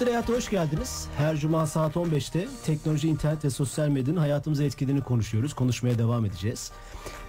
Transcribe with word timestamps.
Dijital 0.00 0.12
Hayat'a 0.12 0.32
hoş 0.32 0.50
geldiniz. 0.50 1.08
Her 1.16 1.36
cuma 1.36 1.66
saat 1.66 1.96
15'te 1.96 2.48
teknoloji, 2.64 3.08
internet 3.08 3.44
ve 3.44 3.50
sosyal 3.50 3.88
medyanın 3.88 4.18
hayatımıza 4.18 4.64
etkilediğini 4.64 5.00
konuşuyoruz. 5.02 5.54
Konuşmaya 5.54 5.98
devam 5.98 6.24
edeceğiz. 6.24 6.72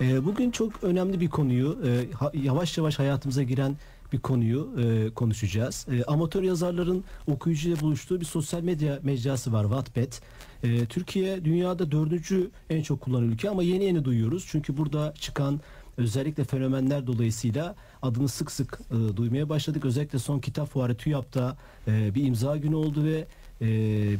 Ee, 0.01 0.25
bugün 0.25 0.51
çok 0.51 0.83
önemli 0.83 1.19
bir 1.19 1.29
konuyu, 1.29 1.77
e, 1.85 2.39
yavaş 2.39 2.77
yavaş 2.77 2.99
hayatımıza 2.99 3.43
giren 3.43 3.77
bir 4.13 4.19
konuyu 4.19 4.69
e, 4.77 5.13
konuşacağız. 5.13 5.87
E, 5.91 6.03
amatör 6.03 6.43
yazarların 6.43 7.03
okuyucuyla 7.27 7.79
buluştuğu 7.79 8.19
bir 8.19 8.25
sosyal 8.25 8.61
medya 8.61 8.99
mecrası 9.03 9.53
var 9.53 9.63
Wattpad. 9.63 10.13
Türkiye 10.89 11.45
dünyada 11.45 11.91
dördüncü 11.91 12.51
en 12.69 12.81
çok 12.81 13.01
kullanılan 13.01 13.31
ülke 13.31 13.49
ama 13.49 13.63
yeni 13.63 13.83
yeni 13.83 14.05
duyuyoruz. 14.05 14.45
Çünkü 14.47 14.77
burada 14.77 15.13
çıkan 15.19 15.61
özellikle 15.97 16.43
fenomenler 16.43 17.07
dolayısıyla 17.07 17.75
adını 18.01 18.27
sık 18.27 18.51
sık 18.51 18.79
e, 18.91 19.17
duymaya 19.17 19.49
başladık. 19.49 19.85
Özellikle 19.85 20.19
son 20.19 20.39
kitap 20.39 20.69
fuarı 20.69 20.95
TÜYAP'ta 20.95 21.57
e, 21.87 22.15
bir 22.15 22.25
imza 22.25 22.57
günü 22.57 22.75
oldu 22.75 23.03
ve 23.03 23.25
e, 23.61 23.67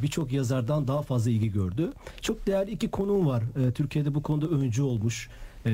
birçok 0.02 0.32
yazardan 0.32 0.88
daha 0.88 1.02
fazla 1.02 1.30
ilgi 1.30 1.52
gördü. 1.52 1.92
Çok 2.20 2.46
değerli 2.46 2.70
iki 2.70 2.90
konuğum 2.90 3.26
var. 3.26 3.42
E, 3.68 3.72
Türkiye'de 3.72 4.14
bu 4.14 4.22
konuda 4.22 4.46
öncü 4.46 4.82
olmuş. 4.82 5.28
e, 5.66 5.70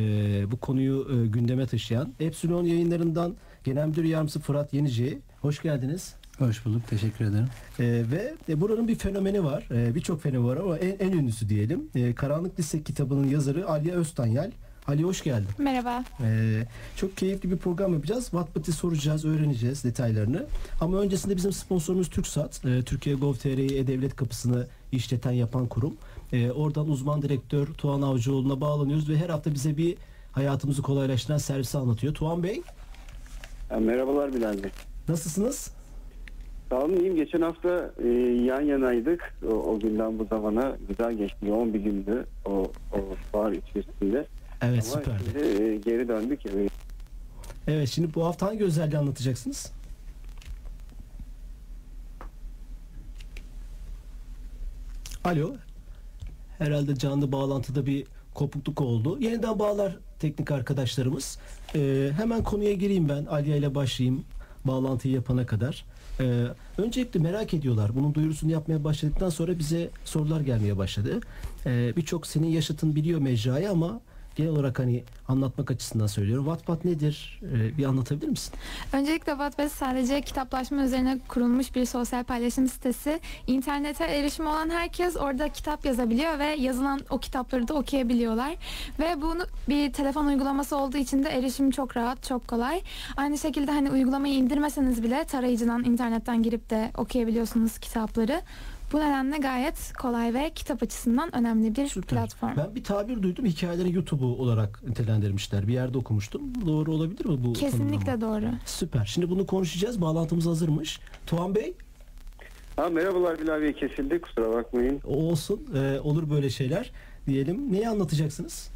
bu 0.51 0.57
konuyu 0.57 1.09
e, 1.13 1.27
gündeme 1.27 1.67
taşıyan. 1.67 2.13
Epsilon 2.21 2.65
yayınlarından 2.65 3.35
Genel 3.65 3.87
Müdür 3.87 4.05
Yardımcısı 4.05 4.41
Fırat 4.41 4.75
Yenici. 4.75 5.19
Hoş 5.41 5.63
geldiniz. 5.63 6.15
Hoş 6.39 6.65
bulduk, 6.67 6.83
teşekkür 6.91 7.25
ederim. 7.25 7.47
E, 7.79 7.85
ve 8.11 8.35
e, 8.49 8.61
buranın 8.61 8.89
bir 8.89 8.95
fenomeni 8.95 9.45
var. 9.45 9.69
E, 9.71 9.95
Birçok 9.95 10.23
fenomeni 10.23 10.49
var 10.49 10.57
ama 10.57 10.79
en, 10.79 11.07
en 11.09 11.13
ünlüsü 11.13 11.49
diyelim. 11.49 11.89
E, 11.95 12.15
Karanlık 12.15 12.59
Lise 12.59 12.83
kitabının 12.83 13.29
yazarı 13.29 13.69
Aliye 13.69 13.95
Öztanyal. 13.95 14.51
Ali 14.89 15.03
hoş 15.05 15.23
geldin. 15.25 15.47
Merhaba. 15.59 16.05
Ee, 16.23 16.63
çok 16.97 17.17
keyifli 17.17 17.51
bir 17.51 17.57
program 17.57 17.93
yapacağız. 17.93 18.25
Wattpad'i 18.25 18.73
soracağız, 18.73 19.25
öğreneceğiz 19.25 19.85
detaylarını. 19.85 20.47
Ama 20.81 20.99
öncesinde 20.99 21.37
bizim 21.37 21.53
sponsorumuz 21.53 22.11
TürkSat. 22.11 22.65
Ee, 22.65 22.83
Türkiye 22.83 23.17
Gov.tr'yi 23.17 23.79
E-Devlet 23.79 24.17
kapısını 24.17 24.67
işleten 24.93 25.33
yapan 25.33 25.67
kurum. 25.67 25.95
Ee, 26.33 26.51
oradan 26.51 26.89
uzman 26.89 27.23
direktör 27.23 27.67
Tuğan 27.67 28.03
Avcıoğlu'na 28.03 28.61
bağlanıyoruz 28.61 29.09
ve 29.09 29.17
her 29.17 29.29
hafta 29.29 29.55
bize 29.55 29.77
bir 29.77 29.97
hayatımızı 30.33 30.83
kolaylaştıran 30.83 31.39
servisi 31.39 31.79
anlatıyor. 31.79 32.15
Tuğan 32.15 32.43
Bey, 32.43 32.63
Ha, 33.69 33.77
Merhabalar 33.81 34.35
Bilal 34.35 34.63
Bey. 34.63 34.71
nasılsınız? 35.09 35.71
Sağ 36.71 36.81
olun 36.81 36.97
iyiyim. 36.97 37.17
Geçen 37.17 37.41
hafta 37.41 37.91
e, 38.05 38.09
yan 38.45 38.61
yanaydık. 38.61 39.35
O, 39.51 39.55
o 39.55 39.81
günden 39.81 40.19
bu 40.19 40.25
zamana 40.25 40.77
güzel 40.89 41.13
geçti. 41.15 41.47
Yoğun 41.47 41.75
bir 41.75 41.81
gündü 41.81 42.27
o, 42.45 42.51
o 42.93 42.99
fuar 43.33 43.53
içerisinde. 43.53 44.27
Evet, 44.63 44.85
Ama 44.95 45.03
süper. 45.03 45.19
şimdi 45.25 45.63
e, 45.63 45.77
geri 45.77 46.09
döndük. 46.09 46.47
E, 46.47 46.69
Evet, 47.69 47.89
şimdi 47.89 48.15
bu 48.15 48.25
hafta 48.25 48.47
hangi 48.47 48.65
özelliği 48.65 48.99
anlatacaksınız? 48.99 49.73
Alo. 55.25 55.55
Herhalde 56.59 56.97
canlı 56.97 57.33
bağlantıda 57.33 57.87
bir 57.87 58.05
kopukluk 58.35 58.81
oldu. 58.81 59.19
Yeniden 59.21 59.59
bağlar 59.59 59.97
teknik 60.19 60.51
arkadaşlarımız. 60.51 61.39
Ee, 61.75 62.11
hemen 62.17 62.43
konuya 62.45 62.73
gireyim 62.73 63.09
ben. 63.09 63.25
Aliye 63.27 63.59
ile 63.59 63.75
başlayayım 63.75 64.25
bağlantıyı 64.65 65.15
yapana 65.15 65.47
kadar. 65.47 65.85
Ee, 66.21 66.45
öncelikle 66.79 67.21
merak 67.21 67.55
ediyorlar. 67.55 67.91
Bunun 67.95 68.15
duyurusunu 68.15 68.51
yapmaya 68.51 68.85
başladıktan 68.85 69.29
sonra 69.31 69.59
bize 69.59 69.91
sorular 70.05 70.41
gelmeye 70.41 70.77
başladı. 70.79 71.21
Ee, 71.67 71.93
Birçok 71.97 72.27
senin 72.27 72.47
yaşıtın 72.49 72.97
biliyor 72.97 73.21
mecrayı 73.21 73.71
ama 73.71 74.01
genel 74.39 74.51
olarak 74.53 74.79
hani 74.79 75.05
anlatmak 75.29 75.71
açısından 75.71 76.07
söylüyorum. 76.07 76.45
Wattpad 76.45 76.91
nedir? 76.91 77.41
Ee, 77.43 77.79
bir 77.79 77.85
anlatabilir 77.85 78.29
misin? 78.29 78.55
Öncelikle 78.93 79.33
Wattpad 79.33 79.69
sadece 79.69 80.21
kitaplaşma 80.21 80.83
üzerine 80.83 81.19
kurulmuş 81.29 81.75
bir 81.75 81.85
sosyal 81.85 82.25
paylaşım 82.25 82.69
sitesi. 82.69 83.21
İnternete 83.47 84.05
erişimi 84.05 84.49
olan 84.49 84.71
herkes 84.71 85.17
orada 85.17 85.49
kitap 85.49 85.85
yazabiliyor 85.87 86.39
ve 86.39 86.45
yazılan 86.47 87.01
o 87.11 87.19
kitapları 87.19 87.69
da 87.69 87.75
okuyabiliyorlar. 87.75 88.55
Ve 88.99 89.23
bunu 89.23 89.43
bir 89.69 89.93
telefon 89.93 90.27
uygulaması 90.27 90.77
olduğu 90.77 90.97
için 90.97 91.25
de 91.25 91.29
erişim 91.29 91.71
çok 91.71 91.97
rahat, 91.97 92.25
çok 92.25 92.49
kolay. 92.49 92.83
Aynı 93.17 93.39
şekilde 93.39 93.71
hani 93.71 93.91
uygulamayı 93.91 94.35
indirmeseniz 94.35 95.03
bile 95.03 95.25
tarayıcıdan, 95.25 95.85
internetten 95.85 96.43
girip 96.43 96.71
de 96.71 96.91
okuyabiliyorsunuz 96.97 97.79
kitapları. 97.79 98.43
Bu 98.93 98.97
nedenle 99.01 99.39
gayet 99.39 99.93
kolay 99.99 100.35
ve 100.35 100.51
kitap 100.55 100.83
açısından 100.83 101.37
önemli 101.37 101.77
bir 101.77 101.87
Süper. 101.87 102.09
platform. 102.09 102.57
Ben 102.57 102.75
bir 102.75 102.85
tabir 102.85 103.23
duydum. 103.23 103.45
Hikayelerin 103.47 103.93
YouTube'u 103.93 104.27
olarak 104.37 104.83
nitelendirmişler. 104.89 105.69
Bir 105.69 105.73
yerde 105.73 105.99
okumuştum. 105.99 106.43
Doğru 106.67 106.93
olabilir 106.93 107.27
mi 107.27 107.37
bu 107.45 107.53
Kesinlikle 107.53 108.05
tanımlama? 108.05 108.43
doğru. 108.43 108.51
Süper. 108.67 109.05
Şimdi 109.05 109.31
bunu 109.31 109.47
konuşacağız. 109.47 110.01
Bağlantımız 110.01 110.47
hazırmış. 110.47 111.01
Tuğan 111.27 111.55
Bey 111.55 111.75
ha, 112.77 112.89
merhabalar 112.89 113.41
Bilal 113.41 113.61
Bey 113.63 113.73
kesildi. 113.73 114.21
Kusura 114.21 114.53
bakmayın. 114.55 115.01
olsun. 115.05 115.61
Ee, 115.75 115.99
olur 116.01 116.31
böyle 116.31 116.51
şeyler 116.51 116.91
diyelim. 117.27 117.73
Neyi 117.73 117.89
anlatacaksınız? 117.89 118.71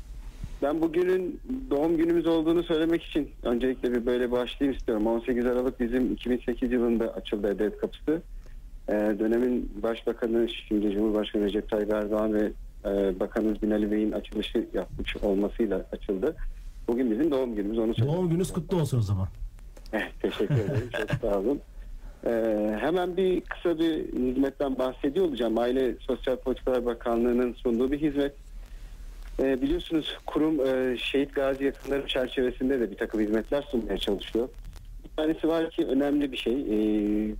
Ben 0.62 0.83
bugünün 0.83 1.41
doğum 1.71 1.97
günümüz 1.97 2.27
olduğunu 2.27 2.62
söylemek 2.62 3.03
için 3.05 3.31
öncelikle 3.43 3.93
bir 3.93 4.06
böyle 4.06 4.31
başlayayım 4.31 4.78
istiyorum. 4.78 5.06
18 5.06 5.47
Aralık 5.47 5.81
bizim 5.81 6.12
2008 6.12 6.72
yılında 6.72 7.05
açıldı 7.15 7.49
E-Devlet 7.55 7.78
Kapısı. 7.78 8.22
Ee, 8.88 8.93
dönemin 8.93 9.72
Başbakanı 9.82 10.48
şimdi 10.69 10.91
Cumhurbaşkanı 10.93 11.44
Recep 11.44 11.70
Tayyip 11.70 11.93
Erdoğan 11.93 12.34
ve 12.34 12.53
e, 12.84 13.20
Bakanımız 13.20 13.62
Binali 13.62 13.91
Bey'in 13.91 14.12
açılışı 14.12 14.66
yapmış 14.75 15.16
olmasıyla 15.16 15.87
açıldı. 15.93 16.37
Bugün 16.88 17.10
bizim 17.10 17.31
doğum 17.31 17.54
günümüz 17.54 17.78
onu 17.78 17.94
söylemek 17.94 18.16
Doğum 18.16 18.28
gününüz 18.28 18.53
kutlu 18.53 18.81
olsun 18.81 18.98
o 18.98 19.03
zaman. 19.03 19.28
Teşekkür 20.22 20.54
ederim. 20.54 20.91
Çok 20.98 21.10
sağ 21.10 21.38
olun. 21.38 21.60
Ee, 22.26 22.76
hemen 22.81 23.16
bir 23.16 23.41
kısa 23.41 23.78
bir 23.78 24.12
hizmetten 24.12 24.78
bahsediyor 24.78 25.26
olacağım. 25.26 25.59
Aile 25.59 25.94
Sosyal 26.00 26.37
Politikalar 26.37 26.87
Bakanlığı'nın 26.87 27.54
sunduğu 27.54 27.92
bir 27.92 28.00
hizmet. 28.00 28.32
Ee, 29.41 29.62
biliyorsunuz 29.62 30.19
kurum 30.26 30.66
e, 30.66 30.97
şehit 30.98 31.34
gazi 31.34 31.65
yakınları 31.65 32.06
çerçevesinde 32.06 32.81
de 32.81 32.91
bir 32.91 32.97
takım 32.97 33.21
hizmetler 33.21 33.62
sunmaya 33.62 33.98
çalışıyor. 33.98 34.48
Bir 35.04 35.16
tanesi 35.16 35.48
var 35.48 35.71
ki 35.71 35.87
önemli 35.87 36.32
bir 36.32 36.37
şey. 36.37 36.54
Ee, 36.54 37.34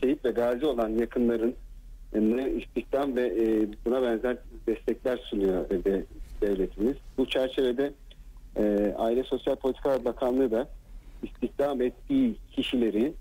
şehit 0.00 0.24
ve 0.24 0.30
gazi 0.30 0.66
olan 0.66 0.88
yakınların 0.88 1.54
e, 2.14 2.50
istihdam 2.50 3.16
ve 3.16 3.26
e, 3.26 3.68
buna 3.84 4.02
benzer 4.02 4.36
destekler 4.66 5.16
sunuyor 5.16 5.70
de, 5.70 6.04
devletimiz. 6.40 6.96
Bu 7.18 7.26
çerçevede 7.26 7.92
e, 8.56 8.94
Aile 8.98 9.24
Sosyal 9.24 9.56
Politikalar 9.56 10.04
Bakanlığı 10.04 10.50
da 10.50 10.68
istihdam 11.22 11.82
ettiği 11.82 12.36
kişileri 12.52 13.12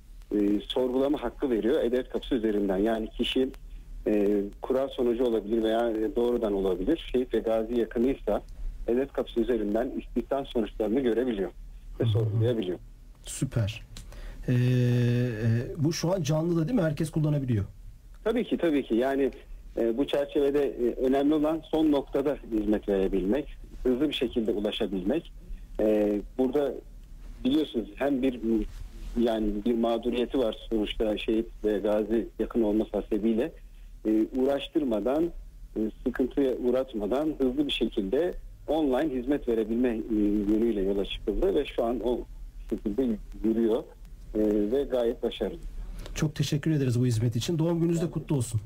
sorgulama 0.67 1.23
hakkı 1.23 1.49
veriyor 1.49 1.83
E-Devlet 1.83 2.09
kapısı 2.09 2.35
üzerinden. 2.35 2.77
Yani 2.77 3.09
kişi 3.09 3.49
kural 4.61 4.87
sonucu 4.87 5.23
olabilir 5.23 5.63
veya 5.63 5.93
doğrudan 6.15 6.53
olabilir. 6.53 7.09
Şehit 7.11 7.33
ve 7.33 7.39
gazi 7.39 7.79
yakınıysa 7.79 8.41
E-Devlet 8.87 9.13
kapısı 9.13 9.39
üzerinden 9.39 9.91
istihdam 9.97 10.45
sonuçlarını 10.45 10.99
görebiliyor 10.99 11.51
ve 11.99 12.05
sorgulayabiliyor. 12.05 12.79
Süper. 13.23 13.83
Ee, 14.47 14.53
e, 14.53 14.57
bu 15.77 15.93
şu 15.93 16.13
an 16.13 16.23
canlı 16.23 16.61
da 16.61 16.67
değil 16.67 16.79
mi? 16.79 16.85
Herkes 16.85 17.09
kullanabiliyor. 17.09 17.65
Tabii 18.23 18.43
ki 18.43 18.57
tabii 18.57 18.83
ki 18.83 18.95
yani 18.95 19.31
e, 19.77 19.97
bu 19.97 20.07
çerçevede 20.07 20.63
e, 20.63 21.05
önemli 21.05 21.33
olan 21.33 21.61
son 21.71 21.91
noktada 21.91 22.37
hizmet 22.51 22.89
verebilmek, 22.89 23.57
hızlı 23.83 24.09
bir 24.09 24.13
şekilde 24.13 24.51
ulaşabilmek. 24.51 25.31
E, 25.79 26.19
burada 26.37 26.73
biliyorsunuz 27.43 27.87
hem 27.95 28.21
bir 28.21 28.39
yani 29.19 29.47
bir 29.65 29.75
mağduriyeti 29.75 30.39
var 30.39 30.67
sonuçta 30.69 31.17
şehit 31.17 31.47
ve 31.63 31.79
gazi 31.79 32.27
yakın 32.39 32.61
olması 32.61 32.91
hasebiyle 32.91 33.51
e, 34.05 34.25
uğraştırmadan, 34.35 35.23
e, 35.77 35.79
sıkıntıya 36.03 36.55
uğratmadan 36.55 37.33
hızlı 37.37 37.67
bir 37.67 37.71
şekilde 37.71 38.33
online 38.67 39.15
hizmet 39.15 39.47
verebilme 39.47 39.89
e, 39.89 40.15
yönüyle 40.53 40.81
yola 40.81 41.05
çıkıldı 41.05 41.55
ve 41.55 41.65
şu 41.65 41.83
an 41.83 41.99
o 42.03 42.19
şekilde 42.69 43.07
yürüyor 43.43 43.83
ve 44.71 44.83
gayet 44.83 45.23
başarılı. 45.23 45.59
Çok 46.15 46.35
teşekkür 46.35 46.71
ederiz 46.71 46.99
bu 46.99 47.05
hizmet 47.05 47.35
için. 47.35 47.59
Doğum 47.59 47.79
gününüz 47.79 48.01
de 48.01 48.11
kutlu 48.11 48.35
olsun. 48.35 48.61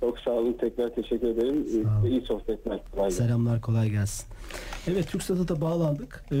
Çok 0.00 0.18
sağ 0.18 0.30
olun. 0.30 0.56
Tekrar 0.60 0.94
teşekkür 0.94 1.26
ederim. 1.28 1.66
Sağ. 1.84 2.06
Ee, 2.06 2.10
İyi 2.10 2.20
sohbetler. 2.20 2.80
Kolay 2.92 3.08
gelsin. 3.08 3.24
Selamlar 3.24 3.60
kolay 3.60 3.90
gelsin. 3.90 4.26
Evet 4.88 5.08
TürkSat'a 5.08 5.48
da 5.48 5.60
bağlandık. 5.60 6.24
Ee, 6.32 6.36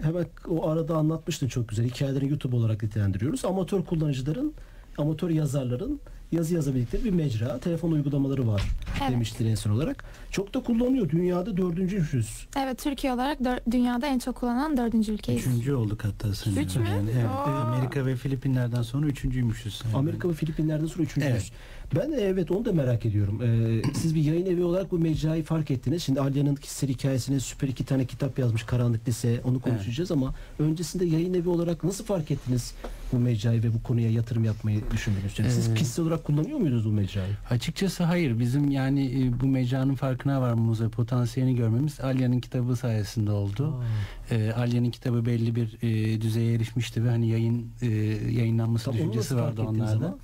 hemen 0.00 0.26
o 0.48 0.68
arada 0.68 0.96
anlatmıştın 0.96 1.48
çok 1.48 1.68
güzel. 1.68 1.86
Hikayelerini 1.86 2.30
YouTube 2.30 2.56
olarak 2.56 2.82
nitelendiriyoruz. 2.82 3.44
Amatör 3.44 3.84
kullanıcıların, 3.84 4.54
amatör 4.98 5.30
yazarların 5.30 6.00
yazı 6.32 6.54
yazabildikleri 6.54 7.04
bir 7.04 7.10
mecra. 7.10 7.58
Telefon 7.58 7.92
uygulamaları 7.92 8.48
var 8.48 8.62
Evet. 9.02 9.10
demiştir 9.12 9.46
en 9.46 9.54
son 9.54 9.70
olarak. 9.70 10.04
Çok 10.30 10.54
da 10.54 10.60
kullanıyor. 10.62 11.08
Dünyada 11.10 11.56
dördüncüyüz. 11.56 12.46
Evet 12.58 12.78
Türkiye 12.78 13.12
olarak 13.12 13.40
dör- 13.40 13.60
dünyada 13.70 14.06
en 14.06 14.18
çok 14.18 14.36
kullanan 14.36 14.76
dördüncü 14.76 15.12
ülkeyiz. 15.12 15.46
Üçüncü 15.46 15.74
olduk 15.74 16.04
hatta 16.04 16.34
sanıyorum. 16.34 16.68
Üç 16.68 16.76
mü? 16.76 16.84
Yani, 16.88 17.10
evet, 17.14 17.26
Aa. 17.30 17.44
Amerika 17.44 18.06
ve 18.06 18.16
Filipinler'den 18.16 18.82
sonra 18.82 19.06
üçüncüymüşüz. 19.06 19.82
Yani. 19.84 19.96
Amerika 19.96 20.28
ve 20.28 20.32
Filipinler'den 20.32 20.86
sonra 20.86 21.02
üçüncüyüz. 21.02 21.34
Evet. 21.36 21.52
Ben 21.94 22.12
evet 22.20 22.50
onu 22.50 22.64
da 22.64 22.72
merak 22.72 23.06
ediyorum. 23.06 23.42
Ee, 23.42 23.82
siz 23.94 24.14
bir 24.14 24.22
yayın 24.22 24.46
evi 24.46 24.64
olarak 24.64 24.90
bu 24.90 24.98
mecrayı 24.98 25.44
fark 25.44 25.70
ettiniz. 25.70 26.02
Şimdi 26.02 26.20
Alya'nın 26.20 26.54
kişisel 26.54 26.90
hikayesine 26.90 27.40
süper 27.40 27.68
iki 27.68 27.84
tane 27.84 28.04
kitap 28.06 28.38
yazmış 28.38 28.62
Karanlık 28.62 29.08
Lise. 29.08 29.40
Onu 29.44 29.60
konuşacağız 29.60 30.10
ama 30.10 30.34
öncesinde 30.58 31.04
yayın 31.04 31.34
evi 31.34 31.48
olarak 31.48 31.84
nasıl 31.84 32.04
fark 32.04 32.30
ettiniz 32.30 32.74
bu 33.12 33.18
mecrayı 33.18 33.62
ve 33.62 33.74
bu 33.74 33.82
konuya 33.82 34.10
yatırım 34.10 34.44
yapmayı 34.44 34.80
düşündünüz? 34.92 35.38
Yani 35.38 35.50
siz 35.50 35.68
Ee, 35.68 35.74
kişisel 35.74 36.04
olarak 36.04 36.15
kullanıyor 36.22 36.58
muydunuz 36.58 36.84
bu 36.84 36.92
mecrayı? 36.92 37.32
Açıkçası 37.50 38.04
hayır. 38.04 38.38
Bizim 38.38 38.70
yani 38.70 39.22
e, 39.22 39.40
bu 39.40 39.46
mecranın 39.46 39.94
farkına 39.94 40.40
varmamız 40.40 40.80
ve 40.80 40.88
potansiyelini 40.88 41.56
görmemiz 41.56 42.00
Alya'nın 42.00 42.40
kitabı 42.40 42.76
sayesinde 42.76 43.30
oldu. 43.30 43.82
E, 44.30 44.52
Alya'nın 44.52 44.90
kitabı 44.90 45.26
belli 45.26 45.54
bir 45.54 45.78
e, 45.82 46.20
düzeye 46.20 46.54
erişmişti 46.54 47.04
ve 47.04 47.10
hani 47.10 47.28
yayın 47.28 47.70
e, 47.82 47.86
yayınlanması 48.30 48.90
onu 48.90 48.98
düşüncesi 48.98 49.36
vardı 49.36 49.62
onlarda. 49.62 50.18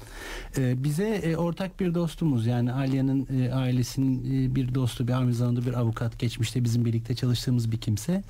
E, 0.58 0.84
bize 0.84 1.04
e, 1.04 1.36
ortak 1.36 1.80
bir 1.80 1.94
dostumuz 1.94 2.46
yani 2.46 2.72
Alya'nın 2.72 3.26
e, 3.40 3.52
ailesinin 3.52 4.44
e, 4.48 4.54
bir 4.54 4.74
dostu 4.74 5.08
bir 5.08 5.12
aynı 5.12 5.34
zamanda 5.34 5.66
bir 5.66 5.72
avukat 5.72 6.18
geçmişte 6.18 6.64
bizim 6.64 6.84
birlikte 6.84 7.14
çalıştığımız 7.14 7.72
bir 7.72 7.78
kimse 7.78 8.22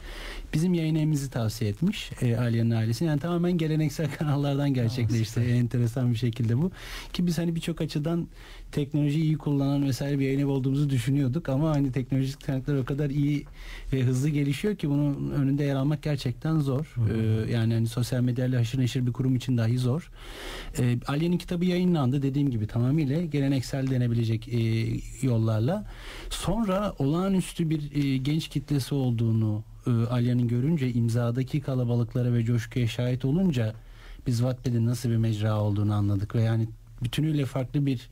bizim 0.55 0.75
yayın 0.75 0.95
evimizi 0.95 1.31
tavsiye 1.31 1.71
etmiş 1.71 2.11
e, 2.23 2.37
Alya'nın 2.37 2.71
ailesi. 2.71 3.05
Yani 3.05 3.21
tamamen 3.21 3.53
geleneksel 3.53 4.11
kanallardan 4.19 4.75
gerçekleşti. 4.75 5.41
süper. 5.41 5.47
Enteresan 5.47 6.11
bir 6.11 6.17
şekilde 6.17 6.63
bu. 6.63 6.71
Ki 7.13 7.27
biz 7.27 7.39
hani 7.39 7.55
birçok 7.55 7.81
açıdan 7.81 8.29
teknolojiyi 8.73 9.25
iyi 9.25 9.39
kullanan 9.39 9.85
vesaire 9.85 10.19
bir 10.19 10.25
yayın 10.25 10.49
olduğumuzu 10.49 10.91
düşünüyorduk 10.91 11.49
ama 11.49 11.71
hani 11.71 11.93
teknolojik 11.93 12.47
kaynaklar 12.47 12.77
o 12.77 12.85
kadar 12.85 13.11
iyi 13.11 13.45
ve 13.93 14.03
hızlı 14.03 14.29
gelişiyor 14.29 14.77
ki 14.77 14.91
bunun 14.91 15.31
önünde 15.31 15.65
yer 15.65 15.75
almak 15.75 16.03
gerçekten 16.03 16.59
zor. 16.59 16.95
Ee, 17.11 17.53
yani 17.53 17.75
hani 17.75 17.87
sosyal 17.87 18.21
medyayla 18.21 18.61
haşır 18.61 18.79
neşir 18.79 19.07
bir 19.07 19.13
kurum 19.13 19.37
için 19.37 19.59
dahi 19.59 19.79
zor. 19.79 20.11
Ee, 20.79 20.99
Aliye'nin 21.07 21.39
kitabı 21.39 21.65
yayınlandı 21.65 22.23
dediğim 22.23 22.51
gibi 22.51 22.67
tamamıyla 22.67 23.23
geleneksel 23.23 23.91
denebilecek 23.91 24.49
e, 24.49 24.61
yollarla. 25.23 25.87
Sonra 26.31 26.95
olağanüstü 26.99 27.71
bir 27.71 28.05
e, 28.05 28.17
genç 28.17 28.49
kitlesi 28.49 28.95
olduğunu 28.95 29.65
e, 29.87 29.91
Aliye'nin 29.91 30.49
görünce 30.49 30.93
imzadaki 30.93 31.61
kalabalıklara 31.61 32.33
ve 32.33 32.45
coşkuya 32.45 32.87
şahit 32.87 33.25
olunca 33.25 33.75
biz 34.27 34.39
Wattpad'in 34.39 34.87
nasıl 34.87 35.11
bir 35.11 35.17
mecra 35.17 35.61
olduğunu 35.61 35.95
anladık 35.95 36.35
ve 36.35 36.43
yani 36.43 36.69
bütünüyle 37.05 37.47
farklı 37.47 37.87
bir 37.87 38.09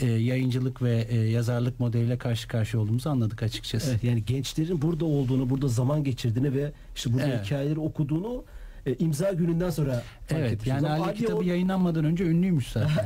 e, 0.00 0.06
yayıncılık 0.06 0.82
ve 0.82 1.06
e, 1.10 1.16
yazarlık 1.16 1.80
modeliyle 1.80 2.18
karşı 2.18 2.48
karşıya 2.48 2.82
olduğumuzu 2.82 3.10
anladık 3.10 3.42
açıkçası. 3.42 3.90
Evet 3.90 4.04
yani 4.04 4.24
gençlerin 4.24 4.82
burada 4.82 5.04
olduğunu, 5.04 5.50
burada 5.50 5.68
zaman 5.68 6.04
geçirdiğini 6.04 6.54
ve 6.54 6.72
işte 6.96 7.12
burada 7.12 7.26
Evet. 7.26 7.46
hikayeleri 7.46 7.80
okuduğunu 7.80 8.44
e, 8.86 8.94
imza 8.94 9.32
gününden 9.32 9.70
sonra 9.70 9.92
fark 10.28 10.40
Evet 10.40 10.52
etmişiz. 10.52 10.68
yani 10.82 10.88
Ama 10.88 11.04
Ali 11.04 11.14
kitabı 11.14 11.36
o- 11.36 11.42
yayınlanmadan 11.42 12.04
önce 12.04 12.24
ünlüymüş 12.24 12.72
zaten. 12.72 12.90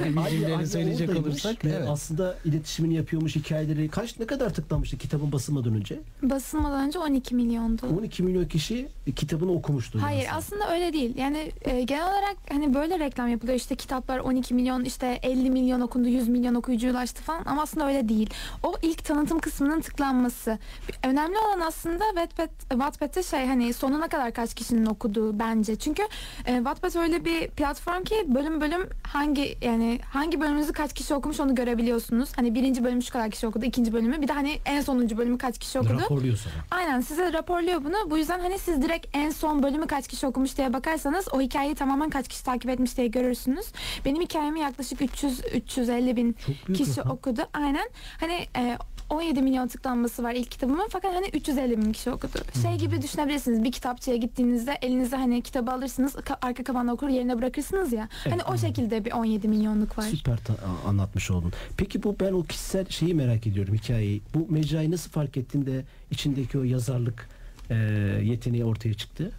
yani 0.04 0.20
Ali- 0.20 0.54
Ali 0.54 0.66
söyleyecek 0.66 1.08
oradaymış 1.08 1.28
olursak 1.46 1.64
ve 1.64 1.68
evet. 1.70 1.88
aslında 1.88 2.34
iletişimini 2.44 2.94
yapıyormuş 2.94 3.36
hikayeleri 3.36 3.88
kaç 3.88 4.20
ne 4.20 4.26
kadar 4.26 4.54
tıklanmıştı 4.54 4.98
kitabın 4.98 5.32
basılmadan 5.32 5.74
önce? 5.74 6.00
Basılmadan 6.22 6.86
önce 6.86 6.98
12 6.98 7.34
milyondu. 7.34 7.86
12 7.98 8.22
milyon 8.22 8.44
kişi 8.44 8.88
kitabını 9.16 9.52
okumuştu. 9.52 9.98
Hayır 10.02 10.18
yazısını. 10.18 10.38
aslında 10.38 10.74
öyle 10.74 10.92
değil. 10.92 11.16
Yani 11.16 11.52
e, 11.64 11.82
genel 11.82 12.02
olarak 12.08 12.36
hani 12.50 12.74
böyle 12.74 12.98
reklam 12.98 13.28
yapılıyor. 13.28 13.56
İşte 13.58 13.76
kitaplar 13.76 14.18
12 14.18 14.54
milyon 14.54 14.84
işte 14.84 15.18
50 15.22 15.50
milyon 15.50 15.80
okundu 15.80 16.08
100 16.08 16.28
milyon 16.28 16.54
okuyucuya 16.54 16.92
ulaştı 16.92 17.22
falan 17.22 17.42
ama 17.46 17.62
aslında 17.62 17.88
öyle 17.88 18.08
değil. 18.08 18.30
O 18.62 18.74
ilk 18.82 19.04
tanıtım 19.04 19.38
kısmının 19.38 19.80
tıklanması. 19.80 20.58
Önemli 21.04 21.38
olan 21.38 21.60
aslında 21.60 22.04
Wattpad, 22.14 22.48
Wattpad'de 22.70 23.22
şey 23.22 23.46
hani 23.46 23.72
sonuna 23.72 24.08
kadar 24.08 24.32
kaç 24.32 24.54
kişinin 24.54 24.86
okuduğu 24.96 25.38
bence. 25.38 25.76
Çünkü 25.76 26.02
e, 26.46 26.56
Wattpad 26.56 26.94
öyle 26.94 27.24
bir 27.24 27.48
platform 27.48 28.04
ki 28.04 28.24
bölüm 28.28 28.60
bölüm 28.60 28.88
hangi 29.02 29.58
yani 29.62 30.00
hangi 30.12 30.40
bölümünüzü 30.40 30.72
kaç 30.72 30.92
kişi 30.92 31.14
okumuş 31.14 31.40
onu 31.40 31.54
görebiliyorsunuz. 31.54 32.28
Hani 32.36 32.54
birinci 32.54 32.84
bölümü 32.84 33.02
şu 33.02 33.12
kadar 33.12 33.30
kişi 33.30 33.46
okudu, 33.46 33.64
ikinci 33.64 33.92
bölümü 33.92 34.22
bir 34.22 34.28
de 34.28 34.32
hani 34.32 34.58
en 34.64 34.80
sonuncu 34.80 35.18
bölümü 35.18 35.38
kaç 35.38 35.58
kişi 35.58 35.78
okudu. 35.78 36.00
Raporluyor 36.00 36.36
sonra. 36.36 36.54
Aynen 36.70 37.00
size 37.00 37.32
raporluyor 37.32 37.84
bunu. 37.84 38.10
Bu 38.10 38.18
yüzden 38.18 38.40
hani 38.40 38.58
siz 38.58 38.82
direkt 38.82 39.06
en 39.12 39.30
son 39.30 39.62
bölümü 39.62 39.86
kaç 39.86 40.08
kişi 40.08 40.26
okumuş 40.26 40.56
diye 40.56 40.72
bakarsanız 40.72 41.28
o 41.32 41.40
hikayeyi 41.40 41.74
tamamen 41.74 42.10
kaç 42.10 42.28
kişi 42.28 42.44
takip 42.44 42.70
etmiş 42.70 42.96
diye 42.96 43.06
görürsünüz. 43.06 43.66
Benim 44.04 44.22
hikayemi 44.22 44.60
yaklaşık 44.60 45.02
300 45.02 45.40
350 45.54 46.16
bin 46.16 46.36
kişi 46.74 46.96
rakam. 46.96 47.12
okudu. 47.12 47.40
Aynen. 47.54 47.88
Hani 48.20 48.46
e, 48.56 48.78
17 49.10 49.42
milyon 49.42 49.68
tıklanması 49.68 50.22
var 50.22 50.32
ilk 50.34 50.50
kitabımın 50.50 50.88
fakat 50.90 51.14
hani 51.14 51.28
350 51.28 51.78
bin 51.78 51.92
kişi 51.92 52.10
okudu. 52.10 52.38
Şey 52.62 52.76
gibi 52.78 53.02
düşünebilirsiniz 53.02 53.64
bir 53.64 53.72
kitapçıya 53.72 54.16
gittiğinizde 54.16 54.78
elinize 54.82 55.16
hani 55.16 55.42
kitabı 55.42 55.70
alırsınız 55.72 56.14
ka- 56.14 56.38
arka 56.42 56.64
kapağında 56.64 56.92
okur 56.92 57.08
yerine 57.08 57.38
bırakırsınız 57.38 57.92
ya. 57.92 58.08
Hani 58.30 58.42
o 58.42 58.56
şekilde 58.56 59.04
bir 59.04 59.12
17 59.12 59.48
milyonluk 59.48 59.98
var. 59.98 60.02
Süper 60.04 60.38
anlatmış 60.86 61.30
oldun. 61.30 61.52
Peki 61.76 62.02
bu 62.02 62.16
ben 62.20 62.32
o 62.32 62.42
kişisel 62.42 62.88
şeyi 62.88 63.14
merak 63.14 63.46
ediyorum 63.46 63.74
hikayeyi. 63.74 64.22
Bu 64.34 64.46
mecrayı 64.50 64.90
nasıl 64.90 65.10
fark 65.10 65.36
ettin 65.36 65.66
de 65.66 65.84
içindeki 66.10 66.58
o 66.58 66.62
yazarlık 66.62 67.28
e, 67.70 67.74
yeteneği 68.22 68.64
ortaya 68.64 68.94
çıktı? 68.94 69.32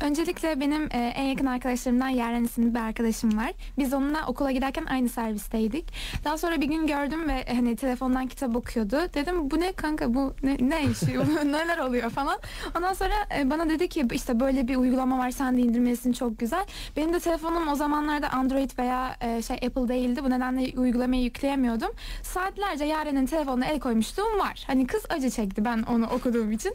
Öncelikle 0.00 0.60
benim 0.60 0.88
e, 0.92 1.12
en 1.16 1.24
yakın 1.24 1.46
arkadaşlarımdan 1.46 2.08
Yaren 2.08 2.44
isimli 2.44 2.74
bir 2.74 2.80
arkadaşım 2.80 3.38
var. 3.38 3.52
Biz 3.78 3.94
onunla 3.94 4.26
okula 4.26 4.50
giderken 4.50 4.84
aynı 4.84 5.08
servisteydik. 5.08 5.92
Daha 6.24 6.38
sonra 6.38 6.60
bir 6.60 6.66
gün 6.66 6.86
gördüm 6.86 7.28
ve 7.28 7.32
e, 7.32 7.54
hani 7.54 7.76
telefondan 7.76 8.26
kitap 8.26 8.56
okuyordu. 8.56 8.96
Dedim 9.14 9.50
bu 9.50 9.60
ne 9.60 9.72
kanka 9.72 10.14
bu 10.14 10.34
ne, 10.42 10.56
ne 10.60 10.84
işi 10.84 11.18
neler 11.44 11.78
oluyor 11.78 12.10
falan. 12.10 12.38
Ondan 12.76 12.92
sonra 12.92 13.14
e, 13.38 13.50
bana 13.50 13.68
dedi 13.68 13.88
ki 13.88 14.06
işte 14.12 14.40
böyle 14.40 14.68
bir 14.68 14.76
uygulama 14.76 15.18
var 15.18 15.30
sen 15.30 15.56
de 15.56 15.60
indirmelisin 15.60 16.12
çok 16.12 16.38
güzel. 16.38 16.64
Benim 16.96 17.12
de 17.12 17.20
telefonum 17.20 17.68
o 17.68 17.74
zamanlarda 17.74 18.28
Android 18.28 18.70
veya 18.78 19.16
e, 19.20 19.42
şey 19.42 19.56
Apple 19.56 19.88
değildi. 19.88 20.24
Bu 20.24 20.30
nedenle 20.30 20.80
uygulamayı 20.80 21.22
yükleyemiyordum. 21.22 21.90
Saatlerce 22.22 22.84
Yaren'in 22.84 23.26
telefonuna 23.26 23.66
el 23.66 23.80
koymuşluğum 23.80 24.38
var. 24.38 24.64
Hani 24.66 24.86
kız 24.86 25.02
acı 25.08 25.30
çekti 25.30 25.64
ben 25.64 25.82
onu 25.82 26.06
okuduğum 26.06 26.52
için. 26.52 26.74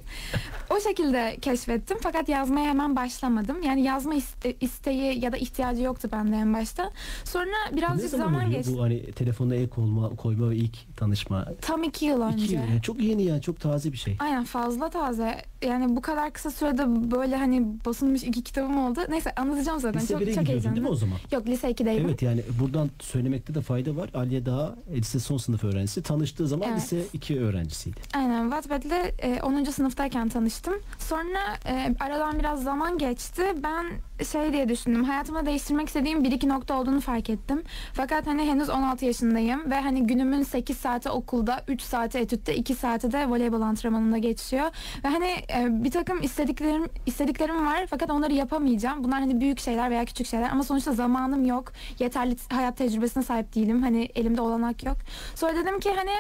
O 0.69 0.80
şekilde 0.80 1.38
keşfettim 1.42 1.98
fakat 2.01 2.30
yazmaya 2.30 2.76
hemen 2.77 2.95
başlamadım. 2.95 3.62
Yani 3.63 3.81
yazma 3.83 4.15
iste- 4.15 4.56
isteği 4.62 5.24
ya 5.25 5.31
da 5.31 5.38
ihtiyacı 5.38 5.81
yoktu 5.81 6.10
bende 6.12 6.36
en 6.36 6.53
başta. 6.53 6.91
Sonra 7.24 7.46
ne 7.72 7.77
birazcık 7.77 8.10
zaman, 8.10 8.25
zaman 8.25 8.46
oluyor 8.46 8.57
geçti. 8.57 8.74
bu 8.77 8.81
hani 8.84 9.12
telefona 9.12 9.55
el 9.55 9.69
koyma, 9.69 10.10
koyma 10.10 10.50
ve 10.50 10.55
ilk 10.55 10.98
tanışma? 10.98 11.46
Tam 11.62 11.84
iki 11.84 12.05
yıl 12.05 12.22
önce. 12.22 12.46
İki 12.46 12.53
yıl. 12.53 12.62
Yani 12.62 12.81
çok 12.81 13.00
yeni 13.01 13.24
ya 13.24 13.41
çok 13.41 13.60
taze 13.60 13.91
bir 13.91 13.98
şey. 13.98 14.15
Aynen 14.19 14.43
fazla 14.43 14.89
taze. 14.89 15.41
Yani 15.62 15.96
bu 15.96 16.01
kadar 16.01 16.34
kısa 16.34 16.51
sürede 16.51 17.12
böyle 17.12 17.36
hani 17.36 17.65
basılmış 17.86 18.24
iki 18.24 18.43
kitabım 18.43 18.77
oldu. 18.77 19.00
Neyse 19.10 19.36
anlatacağım 19.36 19.79
zaten. 19.79 20.01
Lise 20.01 20.13
çok 20.13 20.22
1'e 20.22 20.34
çok 20.34 20.41
gidiyordun 20.43 20.63
değil 20.63 20.72
mi 20.72 20.75
heyecanlı. 20.75 20.89
o 20.89 20.96
zaman? 20.96 21.17
Yok 21.31 21.48
lise 21.48 21.72
2'deydim. 21.72 22.05
Evet 22.05 22.22
yani 22.22 22.41
buradan 22.60 22.89
söylemekte 23.00 23.55
de 23.55 23.62
fayda 23.62 23.96
var. 23.96 24.10
Aliye 24.13 24.46
daha 24.46 24.75
lise 24.96 25.19
son 25.19 25.38
sınıf 25.38 25.63
öğrencisi. 25.63 26.03
Tanıştığı 26.03 26.48
zaman 26.48 26.69
Evet. 26.69 26.81
lise 26.81 27.01
2 27.13 27.39
öğrencisiydi. 27.39 28.00
Aynen 28.13 28.43
Wattpad'le 28.51 29.13
e, 29.19 29.41
10. 29.43 29.63
sınıftayken 29.63 30.29
tanıştım. 30.29 30.74
Sonra 31.00 31.39
e, 31.65 31.96
aradan 32.00 32.39
biraz 32.39 32.63
zaman 32.67 32.97
geçti. 32.97 33.43
Ben 33.63 33.86
şey 34.31 34.53
diye 34.53 34.69
düşündüm. 34.69 35.03
Hayatımda 35.03 35.45
değiştirmek 35.45 35.88
istediğim 35.88 36.24
bir 36.24 36.31
iki 36.31 36.50
nokta 36.50 36.79
olduğunu 36.79 37.01
fark 37.01 37.29
ettim. 37.29 37.63
Fakat 37.93 38.27
hani 38.27 38.41
henüz 38.41 38.69
16 38.69 39.05
yaşındayım 39.05 39.71
ve 39.71 39.81
hani 39.81 40.07
günümün 40.07 40.43
8 40.43 40.77
saati 40.77 41.09
okulda, 41.09 41.63
3 41.67 41.81
saati 41.81 42.17
etütte, 42.17 42.55
2 42.55 42.75
saati 42.75 43.12
de 43.12 43.29
voleybol 43.29 43.62
antrenmanında 43.62 44.17
geçiyor. 44.17 44.65
Ve 45.03 45.07
hani 45.07 45.27
e, 45.27 45.83
bir 45.83 45.91
takım 45.91 46.21
istediklerim 46.21 46.86
istediklerim 47.05 47.65
var 47.65 47.86
fakat 47.89 48.09
onları 48.09 48.33
yapamayacağım. 48.33 49.03
Bunlar 49.03 49.19
hani 49.19 49.41
büyük 49.41 49.59
şeyler 49.59 49.91
veya 49.91 50.05
küçük 50.05 50.27
şeyler 50.27 50.50
ama 50.50 50.63
sonuçta 50.63 50.91
zamanım 50.91 51.45
yok. 51.45 51.71
Yeterli 52.00 52.36
hayat 52.51 52.77
tecrübesine 52.77 53.24
sahip 53.24 53.55
değilim. 53.55 53.81
Hani 53.83 54.09
elimde 54.15 54.41
olanak 54.41 54.83
yok. 54.83 54.97
Sonra 55.36 55.55
dedim 55.55 55.79
ki 55.79 55.91
hani 55.95 56.12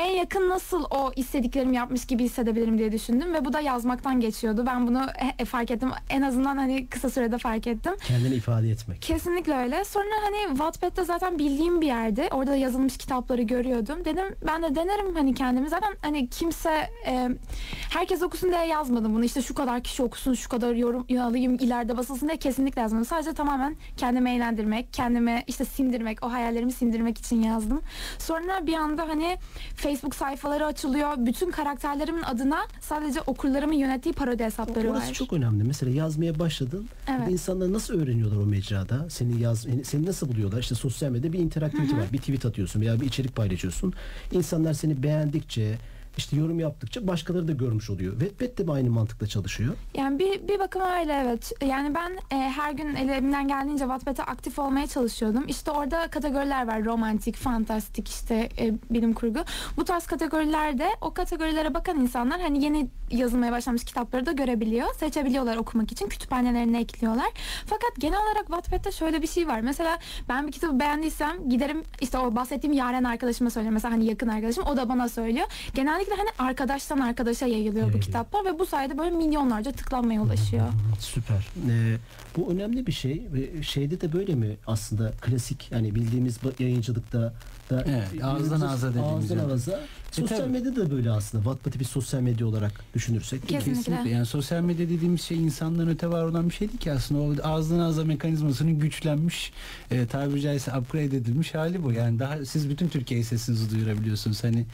en 0.00 0.10
yakın 0.16 0.48
nasıl 0.48 0.84
o 0.90 1.12
istediklerimi 1.16 1.76
yapmış 1.76 2.06
gibi 2.06 2.24
hissedebilirim 2.24 2.78
diye 2.78 2.92
düşündüm 2.92 3.34
ve 3.34 3.44
bu 3.44 3.52
da 3.52 3.60
yazmaktan 3.60 4.20
geçiyordu. 4.20 4.64
Ben 4.66 4.86
bunu 4.86 5.06
e, 5.38 5.44
fark 5.44 5.70
ettim. 5.70 5.90
En 6.10 6.22
azından 6.22 6.56
hani 6.56 6.86
kısa 6.86 7.10
sürede 7.10 7.38
fark 7.38 7.66
ettim. 7.66 7.92
Kendini 8.06 8.34
ifade 8.34 8.70
etmek. 8.70 9.02
Kesinlikle 9.02 9.54
öyle. 9.54 9.84
Sonra 9.84 10.10
hani 10.22 10.56
Wattpad'de 10.56 11.04
zaten 11.04 11.38
bildiğim 11.38 11.80
bir 11.80 11.86
yerde. 11.86 12.28
Orada 12.32 12.56
yazılmış 12.56 12.96
kitapları 12.96 13.42
görüyordum. 13.42 14.04
Dedim 14.04 14.24
ben 14.46 14.62
de 14.62 14.74
denerim 14.74 15.14
hani 15.14 15.34
kendimi. 15.34 15.68
Zaten 15.68 15.94
hani 16.02 16.28
kimse 16.28 16.90
e, 17.06 17.28
herkes 17.92 18.22
okusun 18.22 18.50
diye 18.50 18.66
yazmadım 18.66 19.14
bunu. 19.14 19.24
İşte 19.24 19.42
şu 19.42 19.54
kadar 19.54 19.82
kişi 19.82 20.02
okusun, 20.02 20.34
şu 20.34 20.48
kadar 20.48 20.74
yorum 20.74 21.06
alayım, 21.20 21.54
ileride 21.54 21.96
basılsın 21.96 22.28
diye 22.28 22.36
kesinlikle 22.36 22.80
yazmadım. 22.80 23.04
Sadece 23.04 23.32
tamamen 23.32 23.76
kendimi 23.96 24.30
eğlendirmek, 24.30 24.92
kendime 24.92 25.44
işte 25.46 25.64
sindirmek, 25.64 26.24
o 26.24 26.32
hayallerimi 26.32 26.72
sindirmek 26.72 27.18
için 27.18 27.42
yazdım. 27.42 27.82
Sonra 28.18 28.66
bir 28.66 28.74
anda 28.74 29.08
hani 29.08 29.36
Facebook 29.90 30.14
sayfaları 30.14 30.66
açılıyor. 30.66 31.12
Bütün 31.18 31.50
karakterlerimin 31.50 32.22
adına 32.22 32.58
sadece 32.80 33.20
okurlarımın 33.20 33.74
yönettiği 33.74 34.14
parodi 34.14 34.44
hesapları 34.44 34.90
Orası 34.90 35.08
var. 35.08 35.14
çok 35.14 35.32
önemli. 35.32 35.64
Mesela 35.64 35.92
yazmaya 35.92 36.38
başladın. 36.38 36.88
Evet. 37.10 37.30
İnsanlar 37.30 37.72
nasıl 37.72 37.94
öğreniyorlar 38.02 38.36
o 38.36 38.46
mecrada? 38.46 39.10
Seni 39.10 39.40
yaz 39.40 39.66
seni 39.84 40.06
nasıl 40.06 40.28
buluyorlar? 40.28 40.60
İşte 40.60 40.74
sosyal 40.74 41.10
medyada 41.10 41.32
bir 41.32 41.38
interaktivite 41.38 41.96
var. 41.96 42.04
Bir 42.12 42.18
tweet 42.18 42.46
atıyorsun 42.46 42.80
veya 42.80 43.00
bir 43.00 43.06
içerik 43.06 43.36
paylaşıyorsun. 43.36 43.92
İnsanlar 44.32 44.72
seni 44.72 45.02
beğendikçe 45.02 45.78
işte 46.16 46.36
yorum 46.36 46.60
yaptıkça 46.60 47.06
başkaları 47.06 47.48
da 47.48 47.52
görmüş 47.52 47.90
oluyor. 47.90 48.20
Wattpad 48.20 48.58
de 48.58 48.64
mi 48.64 48.72
aynı 48.72 48.90
mantıkla 48.90 49.26
çalışıyor? 49.26 49.74
Yani 49.94 50.18
bir, 50.18 50.48
bir 50.48 50.58
bakıma 50.58 51.00
öyle 51.00 51.12
evet. 51.12 51.52
Yani 51.66 51.94
ben 51.94 52.36
e, 52.36 52.50
her 52.50 52.72
gün 52.72 52.94
elimden 52.94 53.48
geldiğince 53.48 53.84
Wattpad'e 53.84 54.22
aktif 54.22 54.58
olmaya 54.58 54.86
çalışıyordum. 54.86 55.44
İşte 55.48 55.70
orada 55.70 56.08
kategoriler 56.10 56.66
var. 56.66 56.84
Romantik, 56.84 57.36
fantastik, 57.36 58.08
işte 58.08 58.48
e, 58.58 58.74
bilim 58.90 59.12
kurgu. 59.12 59.38
Bu 59.76 59.84
tarz 59.84 60.06
kategorilerde 60.06 60.86
o 61.00 61.14
kategorilere 61.14 61.74
bakan 61.74 62.00
insanlar 62.00 62.40
hani 62.40 62.64
yeni 62.64 62.88
yazılmaya 63.10 63.52
başlamış 63.52 63.84
kitapları 63.84 64.26
da 64.26 64.32
görebiliyor. 64.32 64.94
Seçebiliyorlar 64.94 65.56
okumak 65.56 65.92
için. 65.92 66.08
Kütüphanelerine 66.08 66.80
ekliyorlar. 66.80 67.30
Fakat 67.66 67.90
genel 67.98 68.18
olarak 68.18 68.46
Wattpad'de 68.46 68.92
şöyle 68.92 69.22
bir 69.22 69.26
şey 69.26 69.48
var. 69.48 69.60
Mesela 69.60 69.98
ben 70.28 70.46
bir 70.46 70.52
kitabı 70.52 70.80
beğendiysem 70.80 71.48
giderim 71.48 71.82
işte 72.00 72.18
o 72.18 72.34
bahsettiğim 72.34 72.76
Yaren 72.76 73.04
arkadaşıma 73.04 73.50
söylüyorum. 73.50 73.74
Mesela 73.74 73.94
hani 73.94 74.04
yakın 74.06 74.28
arkadaşım 74.28 74.64
o 74.66 74.76
da 74.76 74.88
bana 74.88 75.08
söylüyor. 75.08 75.46
Genellikle 76.00 76.16
hani 76.16 76.48
arkadaştan 76.50 76.98
arkadaşa 76.98 77.46
yayılıyor 77.46 77.74
bu 77.74 77.78
Yayılıyor. 77.78 78.02
kitaplar 78.02 78.44
ve 78.44 78.58
bu 78.58 78.66
sayede 78.66 78.98
böyle 78.98 79.16
milyonlarca 79.16 79.72
tıklanmaya 79.72 80.22
ulaşıyor. 80.22 80.66
Süper. 80.98 81.46
Ee, 81.70 81.96
bu 82.36 82.52
önemli 82.52 82.86
bir 82.86 82.92
şey 82.92 83.22
şeyde 83.62 84.00
de 84.00 84.12
böyle 84.12 84.34
mi 84.34 84.56
aslında 84.66 85.12
klasik 85.20 85.72
yani 85.72 85.94
bildiğimiz 85.94 86.38
yayıncılıkta 86.58 87.32
da 87.70 87.84
Evet, 87.88 88.24
ağızdan 88.24 88.60
ağza 88.60 88.88
dediğimiz 88.90 89.12
ağızdan 89.12 89.36
yani. 89.36 89.52
ağza. 89.52 89.80
Sosyal 90.12 90.38
tabii. 90.38 90.50
medyada 90.52 90.86
da 90.86 90.90
böyle 90.90 91.10
aslında. 91.10 91.44
Wattpad'i 91.44 91.80
bir 91.80 91.84
sosyal 91.84 92.20
medya 92.20 92.46
olarak 92.46 92.72
düşünürsek. 92.94 93.48
değil? 93.48 93.58
Kesinlikle. 93.58 93.80
Kesinlikle. 93.82 94.10
Yani 94.10 94.26
sosyal 94.26 94.60
medya 94.60 94.88
dediğimiz 94.88 95.22
şey 95.22 95.38
insandan 95.44 95.88
öte 95.88 96.08
var 96.10 96.24
olan 96.24 96.48
bir 96.48 96.54
şeydi 96.54 96.78
ki 96.78 96.92
aslında 96.92 97.20
o 97.20 97.48
ağızdan 97.48 97.78
ağza 97.78 98.04
mekanizmasının 98.04 98.78
güçlenmiş 98.78 99.52
e, 99.90 100.06
tabiri 100.06 100.40
caizse 100.40 100.76
upgrade 100.78 101.04
edilmiş 101.04 101.54
hali 101.54 101.82
bu. 101.82 101.92
Yani 101.92 102.18
daha 102.18 102.44
siz 102.44 102.68
bütün 102.70 102.88
Türkiye'ye 102.88 103.24
sesinizi 103.24 103.70
duyurabiliyorsunuz 103.70 104.44
hani 104.44 104.66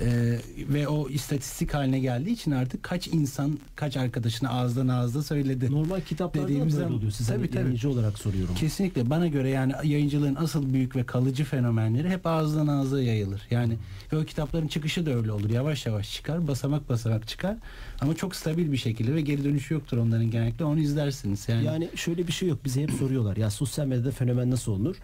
e, 0.00 0.38
ve 0.74 0.88
o 0.88 1.08
istatistik 1.08 1.74
haline 1.74 1.98
geldiği 2.00 2.30
için 2.30 2.50
artık 2.50 2.82
kaç 2.82 3.08
insan 3.08 3.58
kaç 3.76 3.96
arkadaşına 3.96 4.50
ağızdan 4.50 4.88
ağızda 4.88 5.22
söyledi. 5.22 5.72
Normal 5.72 6.00
kitaplarda 6.00 6.44
da 6.44 6.48
Dediğimiz 6.48 6.74
böyle 6.74 6.84
zaman- 6.84 6.98
oluyor. 6.98 7.12
Siz 7.12 7.26
Tabii, 7.26 7.50
tabii. 7.50 7.88
olarak 7.88 8.18
soruyorum. 8.18 8.54
Kesinlikle 8.54 9.10
bana 9.10 9.26
göre 9.26 9.48
yani 9.50 9.72
yayıncılığın 9.84 10.34
asıl 10.34 10.72
büyük 10.72 10.96
ve 10.96 11.04
kalıcı 11.06 11.44
fenomenleri 11.44 12.08
hep 12.10 12.26
ağızdan 12.26 12.66
ağza 12.66 13.02
yayılır. 13.02 13.42
Yani 13.50 13.76
ve 14.12 14.16
o 14.18 14.24
kitapların 14.24 14.68
çıkışı 14.68 15.06
da 15.06 15.10
öyle 15.14 15.32
olur. 15.32 15.50
Yavaş 15.50 15.86
yavaş 15.86 16.12
çıkar, 16.14 16.48
basamak 16.48 16.88
basamak 16.88 17.28
çıkar. 17.28 17.56
Ama 18.04 18.14
çok 18.14 18.36
stabil 18.36 18.72
bir 18.72 18.76
şekilde 18.76 19.14
ve 19.14 19.20
geri 19.20 19.44
dönüşü 19.44 19.74
yoktur 19.74 19.98
onların 19.98 20.30
genellikle. 20.30 20.64
Onu 20.64 20.80
izlersiniz. 20.80 21.48
Yani, 21.48 21.64
Yani 21.64 21.88
şöyle 21.94 22.26
bir 22.26 22.32
şey 22.32 22.48
yok. 22.48 22.64
Bize 22.64 22.82
hep 22.82 22.90
soruyorlar. 22.90 23.36
Ya 23.36 23.50
sosyal 23.50 23.86
medyada 23.86 24.10
fenomen 24.10 24.50
nasıl 24.50 24.72
olunur? 24.72 24.96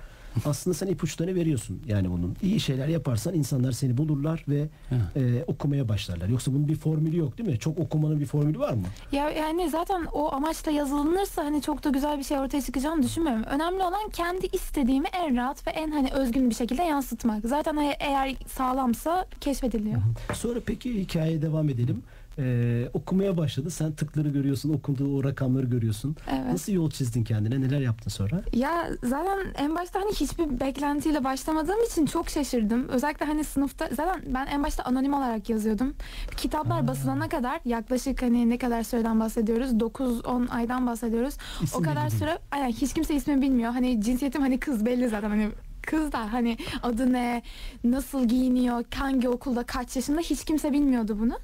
Aslında 0.44 0.74
sen 0.74 0.86
ipuçlarını 0.86 1.34
veriyorsun 1.34 1.82
yani 1.86 2.10
bunun. 2.10 2.36
İyi 2.42 2.60
şeyler 2.60 2.88
yaparsan 2.88 3.34
insanlar 3.34 3.72
seni 3.72 3.96
bulurlar 3.96 4.44
ve 4.48 4.68
e, 5.16 5.44
okumaya 5.46 5.88
başlarlar. 5.88 6.28
Yoksa 6.28 6.52
bunun 6.52 6.68
bir 6.68 6.76
formülü 6.76 7.16
yok 7.16 7.38
değil 7.38 7.48
mi? 7.48 7.58
Çok 7.58 7.78
okumanın 7.78 8.20
bir 8.20 8.26
formülü 8.26 8.58
var 8.58 8.72
mı? 8.72 8.82
Ya 9.12 9.30
yani 9.30 9.70
zaten 9.70 10.04
o 10.12 10.32
amaçla 10.32 10.70
yazılınırsa 10.72 11.44
hani 11.44 11.62
çok 11.62 11.84
da 11.84 11.90
güzel 11.90 12.18
bir 12.18 12.24
şey 12.24 12.38
ortaya 12.38 12.62
çıkacağını 12.62 13.02
düşünmüyorum. 13.02 13.42
Önemli 13.42 13.82
olan 13.82 14.08
kendi 14.12 14.46
istediğimi 14.46 15.08
en 15.08 15.36
rahat 15.36 15.66
ve 15.66 15.70
en 15.70 15.90
hani 15.90 16.10
özgün 16.12 16.50
bir 16.50 16.54
şekilde 16.54 16.82
yansıtmak. 16.82 17.44
Zaten 17.44 17.76
hani 17.76 17.94
eğer 18.00 18.34
sağlamsa 18.48 19.26
keşfediliyor. 19.40 20.00
Sonra 20.34 20.60
peki 20.66 21.00
hikayeye 21.00 21.42
devam 21.42 21.68
edelim. 21.68 22.02
Ee, 22.40 22.88
okumaya 22.94 23.36
başladı. 23.36 23.70
Sen 23.70 23.92
tıkları 23.92 24.28
görüyorsun, 24.28 24.74
okunduğu 24.74 25.16
o 25.16 25.24
rakamları 25.24 25.66
görüyorsun. 25.66 26.16
Evet. 26.30 26.52
Nasıl 26.52 26.72
yol 26.72 26.90
çizdin 26.90 27.24
kendine? 27.24 27.60
Neler 27.60 27.80
yaptın 27.80 28.10
sonra? 28.10 28.42
Ya 28.52 28.88
zaten 29.02 29.38
en 29.58 29.74
başta 29.76 30.00
hani 30.00 30.12
hiçbir 30.12 30.60
beklentiyle 30.60 31.24
başlamadığım 31.24 31.84
için 31.90 32.06
çok 32.06 32.28
şaşırdım. 32.28 32.88
Özellikle 32.88 33.26
hani 33.26 33.44
sınıfta 33.44 33.88
zaten 33.92 34.22
ben 34.34 34.46
en 34.46 34.62
başta 34.62 34.82
anonim 34.82 35.14
olarak 35.14 35.50
yazıyordum. 35.50 35.94
Kitaplar 36.36 36.88
basılana 36.88 37.28
kadar 37.28 37.60
yaklaşık 37.64 38.22
hani 38.22 38.50
ne 38.50 38.58
kadar 38.58 38.82
süreden 38.82 39.20
bahsediyoruz? 39.20 39.70
9-10 39.72 40.48
aydan 40.48 40.86
bahsediyoruz. 40.86 41.34
İsim 41.62 41.80
o 41.80 41.82
kadar 41.82 42.10
değil. 42.10 42.20
süre 42.20 42.38
aynen 42.50 42.68
hiç 42.68 42.94
kimse 42.94 43.14
ismini 43.14 43.42
bilmiyor. 43.42 43.72
Hani 43.72 44.00
cinsiyetim 44.02 44.42
hani 44.42 44.60
kız 44.60 44.86
belli 44.86 45.08
zaten 45.08 45.30
hani 45.30 45.48
kız 45.90 46.12
da 46.12 46.32
hani 46.32 46.56
adı 46.82 47.12
ne, 47.12 47.42
nasıl 47.84 48.28
giyiniyor, 48.28 48.84
hangi 48.94 49.28
okulda, 49.28 49.62
kaç 49.62 49.96
yaşında 49.96 50.20
hiç 50.20 50.44
kimse 50.44 50.72
bilmiyordu 50.72 51.16
bunu. 51.20 51.38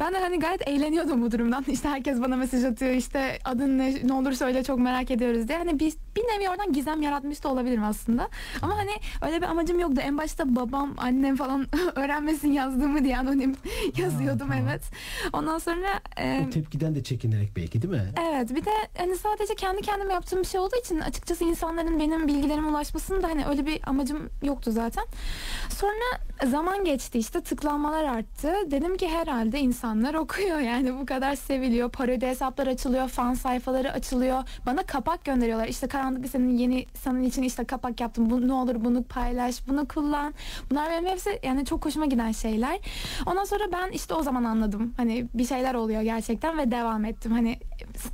Ben 0.00 0.14
de 0.14 0.18
hani 0.18 0.38
gayet 0.38 0.68
eğleniyordum 0.68 1.22
bu 1.22 1.32
durumdan. 1.32 1.64
İşte 1.68 1.88
herkes 1.88 2.20
bana 2.20 2.36
mesaj 2.36 2.64
atıyor 2.64 2.92
işte 2.92 3.38
adın 3.44 3.78
ne, 3.78 3.94
ne 4.04 4.12
olur 4.12 4.32
söyle 4.32 4.62
çok 4.64 4.78
merak 4.78 5.10
ediyoruz 5.10 5.48
diye. 5.48 5.58
Hani 5.58 5.80
bir, 5.80 5.94
bir 6.16 6.22
nevi 6.22 6.50
oradan 6.50 6.72
gizem 6.72 7.02
yaratmış 7.02 7.44
da 7.44 7.48
olabilirim 7.48 7.84
aslında. 7.84 8.28
Ama 8.62 8.76
hani 8.76 8.90
öyle 9.22 9.42
bir 9.42 9.46
amacım 9.46 9.78
yoktu. 9.78 10.00
En 10.04 10.18
başta 10.18 10.56
babam, 10.56 10.94
annem 10.96 11.36
falan 11.36 11.66
öğrenmesin 11.94 12.52
yazdığımı 12.52 13.04
diye 13.04 13.18
anonim 13.18 13.56
yazıyordum 13.96 14.38
tamam. 14.38 14.64
evet. 14.68 14.82
Ondan 15.32 15.58
sonra 15.58 15.86
e, 16.16 16.44
O 16.46 16.50
tepkiden 16.50 16.94
de 16.94 17.02
çekinerek 17.02 17.56
belki 17.56 17.82
değil 17.82 17.94
mi? 17.94 18.12
Evet 18.30 18.50
bir 18.54 18.64
de 18.64 18.70
hani 18.98 19.16
sadece 19.16 19.54
kendi 19.54 19.82
kendime 19.82 20.12
yaptığım 20.12 20.40
bir 20.40 20.46
şey 20.46 20.60
olduğu 20.60 20.76
için 20.84 21.00
açıkçası 21.00 21.44
insanların 21.44 22.00
benim 22.00 22.28
bilgilerime 22.28 22.68
ulaşmasının 22.68 23.22
da 23.22 23.28
hani 23.28 23.46
öyle 23.46 23.66
bir 23.66 23.80
amacım 23.86 24.30
yoktu 24.42 24.72
zaten. 24.72 25.04
Sonra 25.70 26.20
zaman 26.50 26.84
geçti 26.84 27.18
işte 27.18 27.40
tıklanmalar 27.40 28.04
arttı. 28.04 28.54
Dedim 28.70 28.96
ki 28.96 29.08
herhalde 29.08 29.58
insanlar 29.60 30.14
okuyor 30.24 30.58
yani 30.58 30.98
bu 31.00 31.06
kadar 31.06 31.34
seviliyor. 31.34 31.90
Parodi 31.90 32.26
hesaplar 32.26 32.66
açılıyor, 32.66 33.08
fan 33.08 33.34
sayfaları 33.34 33.92
açılıyor. 33.92 34.42
Bana 34.66 34.82
kapak 34.82 35.24
gönderiyorlar. 35.24 35.68
İşte 35.68 35.88
karanlık 36.04 36.28
senin 36.28 36.58
yeni 36.58 36.86
senin 36.94 37.22
için 37.22 37.42
işte 37.42 37.64
kapak 37.64 38.00
yaptım. 38.00 38.30
Bu, 38.30 38.48
ne 38.48 38.52
olur 38.52 38.84
bunu 38.84 39.02
paylaş, 39.02 39.68
bunu 39.68 39.88
kullan. 39.88 40.34
Bunlar 40.70 40.90
benim 40.90 41.06
hepsi 41.06 41.40
yani 41.42 41.64
çok 41.64 41.84
hoşuma 41.84 42.06
giden 42.06 42.32
şeyler. 42.32 42.78
Ondan 43.26 43.44
sonra 43.44 43.64
ben 43.72 43.90
işte 43.90 44.14
o 44.14 44.22
zaman 44.22 44.44
anladım. 44.44 44.94
Hani 44.96 45.26
bir 45.34 45.46
şeyler 45.46 45.74
oluyor 45.74 46.02
gerçekten 46.02 46.58
ve 46.58 46.70
devam 46.70 47.04
ettim. 47.04 47.32
Hani 47.32 47.58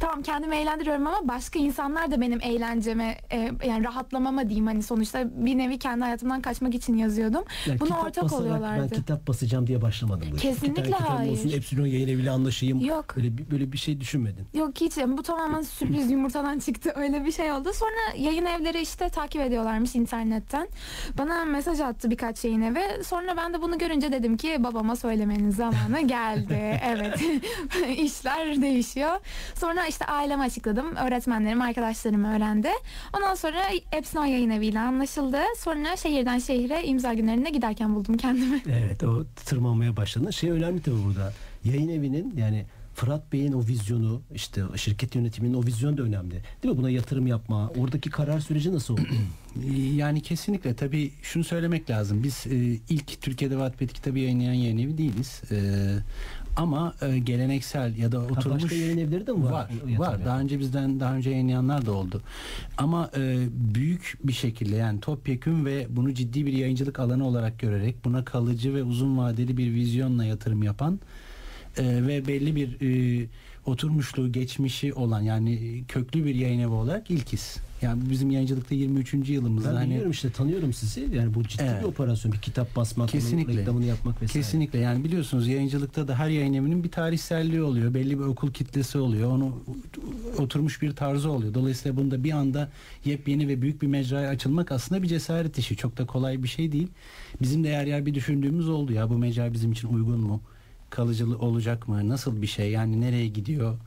tamam 0.01 0.23
kendimi 0.23 0.57
eğlendiriyorum 0.57 1.07
ama 1.07 1.29
başka 1.29 1.59
insanlar 1.59 2.11
da 2.11 2.21
benim 2.21 2.41
eğlenceme 2.43 3.19
e, 3.33 3.51
yani 3.67 3.85
rahatlamama 3.85 4.49
diyeyim 4.49 4.67
hani 4.67 4.83
sonuçta 4.83 5.25
bir 5.47 5.59
nevi 5.59 5.79
kendi 5.79 6.05
hayatımdan 6.05 6.41
kaçmak 6.41 6.75
için 6.75 6.97
yazıyordum. 6.97 7.45
Yani 7.67 7.81
Buna 7.81 8.01
ortak 8.01 8.25
basarak 8.25 8.41
oluyorlardı. 8.43 8.83
Ben 8.83 8.89
kitap 8.89 9.29
basacağım 9.29 9.67
diye 9.67 9.83
başlamadım 9.83 10.29
bu. 10.33 10.37
Kesinlikle 10.37 10.83
İki 10.83 10.91
tane 10.91 11.09
hayır. 11.09 11.33
olsun, 11.33 11.51
Epsilon 11.51 11.87
yayın 11.87 12.09
eviyle 12.09 12.31
anlaşayım. 12.31 12.81
Yok. 12.81 13.15
Böyle, 13.17 13.51
böyle 13.51 13.73
bir 13.73 13.79
şey 13.79 14.01
düşünmedin. 14.01 14.47
Yok 14.55 14.71
hiç 14.81 14.97
bu 14.97 15.23
tamamen 15.23 15.63
sürpriz 15.63 16.11
yumurtadan 16.11 16.59
çıktı 16.59 16.93
öyle 16.97 17.25
bir 17.25 17.33
şey 17.33 17.53
oldu. 17.53 17.73
Sonra 17.81 18.17
yayın 18.17 18.47
evleri 18.47 18.81
işte 18.81 19.09
takip 19.09 19.41
ediyorlarmış 19.43 19.95
internetten. 19.95 20.69
Bana 21.19 21.45
mesaj 21.45 21.81
attı 21.81 22.11
birkaç 22.11 22.45
yayın 22.45 22.61
evi. 22.63 23.05
Sonra 23.05 23.37
ben 23.37 23.55
de 23.55 23.63
bunu 23.63 23.79
görünce 23.79 24.13
dedim 24.13 24.37
ki 24.37 24.57
babama 24.65 24.97
söylemenin 24.97 25.51
zamanı 25.51 26.01
geldi. 26.07 26.81
evet 26.85 27.21
işler 27.99 28.63
değişiyor. 28.63 29.11
Sonra 29.55 29.87
işte 29.87 30.05
aileme 30.05 30.45
açıkladım. 30.45 30.97
Öğretmenlerim, 30.97 31.61
arkadaşlarım 31.63 32.25
öğrendi. 32.25 32.69
Ondan 33.17 33.35
sonra 33.35 33.61
Epsilon 33.93 34.25
yayın 34.27 34.51
eviyle 34.51 34.81
anlaşıldı. 34.81 35.39
Sonra 35.59 35.97
şehirden 35.97 36.39
şehire 36.39 36.85
imza 36.85 37.15
günlerine 37.15 37.51
giderken 37.51 37.95
buldum 37.95 38.17
kendimi. 38.17 38.63
Evet 38.69 39.03
o 39.05 39.25
tırmanmaya 39.47 39.97
başladın. 39.97 40.31
Şey 40.31 40.51
önemli 40.51 40.83
tabii 40.83 41.05
burada. 41.07 41.33
Yayın 41.65 41.89
evinin 41.89 42.35
yani 42.37 42.65
Fırat 43.01 43.33
Bey'in 43.33 43.53
o 43.53 43.67
vizyonu 43.67 44.23
işte 44.35 44.63
şirket 44.77 45.15
yönetiminin 45.15 45.55
o 45.55 45.67
vizyonu 45.67 45.97
da 45.99 46.03
önemli. 46.03 46.43
Değil 46.63 46.75
mi? 46.75 46.79
Buna 46.79 46.91
yatırım 46.91 47.27
yapma. 47.27 47.69
Oradaki 47.79 48.11
karar 48.11 48.41
süreci 48.41 48.73
nasıl 48.73 48.95
oldu? 48.95 49.03
Yani 49.95 50.23
kesinlikle 50.23 50.75
tabii 50.75 51.13
şunu 51.23 51.45
söylemek 51.45 51.91
lazım. 51.91 52.23
Biz 52.23 52.47
e, 52.47 52.57
ilk 52.89 53.21
Türkiye'de 53.21 53.55
Wattpad 53.55 53.89
kitabı 53.89 54.19
yayınlayan 54.19 54.53
yayın 54.53 54.79
evi 54.79 54.99
değiliz. 54.99 55.43
E, 55.51 55.57
ama 56.57 56.95
e, 57.03 57.19
geleneksel 57.19 57.97
ya 57.97 58.13
da 58.13 58.19
Ha, 58.19 58.23
oturmuş 58.23 58.63
başka 58.63 58.77
yayın 58.77 58.99
evleri 58.99 59.27
de 59.27 59.33
mi 59.33 59.45
var? 59.45 59.53
Var. 59.53 59.69
Var. 59.99 60.25
Daha 60.25 60.41
önce 60.41 60.59
bizden 60.59 61.01
daha 61.01 61.15
önce 61.15 61.31
yayınlayanlar 61.31 61.87
da 61.87 61.93
oldu. 61.93 62.23
Ama 62.79 63.11
e, 63.17 63.49
büyük 63.75 64.19
bir 64.25 64.33
şekilde 64.33 64.77
yani 64.77 65.01
topyekün 65.01 65.65
ve 65.65 65.87
bunu 65.91 66.15
ciddi 66.15 66.47
bir 66.47 66.53
yayıncılık 66.53 67.01
alanı 67.01 67.27
olarak 67.27 67.59
görerek 67.59 68.05
buna 68.05 68.25
kalıcı 68.25 68.75
ve 68.75 68.83
uzun 68.83 69.19
vadeli 69.19 69.57
bir 69.57 69.73
vizyonla 69.75 70.25
yatırım 70.25 70.63
yapan 70.63 71.01
e, 71.79 72.07
ve 72.07 72.27
belli 72.27 72.57
bir 72.57 72.69
e, 73.23 73.27
oturmuşluğu, 73.67 74.33
geçmişi 74.33 74.95
olan 74.95 75.21
yani 75.21 75.85
köklü 75.89 76.25
bir 76.25 76.35
yayın 76.35 76.61
evi 76.61 76.69
olarak 76.69 77.11
ilkiz. 77.11 77.57
Yani 77.83 78.03
bizim 78.11 78.31
yayıncılıkta 78.31 78.75
23. 78.75 79.15
yılımızda 79.29 79.71
Ben 79.71 79.75
hani 79.75 79.91
biliyorum 79.91 80.11
işte 80.11 80.31
tanıyorum 80.31 80.73
sizi. 80.73 81.09
Yani 81.15 81.35
bu 81.35 81.43
ciddi 81.45 81.63
Evet. 81.67 81.81
bir 81.81 81.87
operasyon. 81.87 82.33
Bir 82.33 82.39
kitap 82.39 82.77
basmak, 82.77 83.05
onun 83.05 83.13
Kesinlikle. 83.21 83.57
reklamını 83.57 83.85
yapmak 83.85 84.23
vesaire. 84.23 84.43
Kesinlikle 84.43 84.79
yani 84.79 85.05
biliyorsunuz 85.05 85.49
yayıncılıkta 85.49 86.09
da 86.09 86.19
her 86.19 86.29
yayın 86.29 86.55
evinin 86.55 86.85
bir 86.85 86.91
tarihselliği 86.91 87.63
oluyor. 87.63 87.95
Belli 87.95 88.19
bir 88.19 88.25
okul 88.25 88.53
kitlesi 88.53 88.99
oluyor. 88.99 89.31
Onu 89.31 89.57
oturmuş 90.39 90.83
bir 90.83 90.93
tarzı 90.93 91.31
oluyor. 91.31 91.55
Dolayısıyla 91.55 91.97
bunda 91.97 92.25
bir 92.25 92.33
anda 92.33 92.71
yepyeni 93.05 93.49
ve 93.49 93.63
büyük 93.63 93.83
bir 93.83 93.87
mecraya 93.87 94.29
açılmak 94.31 94.73
aslında 94.73 95.03
bir 95.03 95.09
cesaret 95.09 95.59
işi. 95.59 95.77
Çok 95.77 95.99
da 95.99 96.07
kolay 96.07 96.43
bir 96.43 96.49
şey 96.49 96.73
değil. 96.73 96.89
Bizim 97.43 97.65
de 97.65 97.69
yer 97.69 97.87
yer 97.87 98.07
bir 98.07 98.15
düşündüğümüz 98.15 98.69
oldu 98.69 98.93
ya 98.93 99.11
bu 99.11 99.19
mecra 99.19 99.53
bizim 99.53 99.73
için 99.73 99.89
uygun 99.89 100.21
mu? 100.21 100.41
Kalıcılı 100.91 101.39
olacak 101.39 101.89
mı? 101.89 102.09
Nasıl 102.09 102.43
bir 102.43 102.47
şey? 102.47 102.71
Yani 102.71 103.01
nereye 103.01 103.27
gidiyor? 103.29 103.79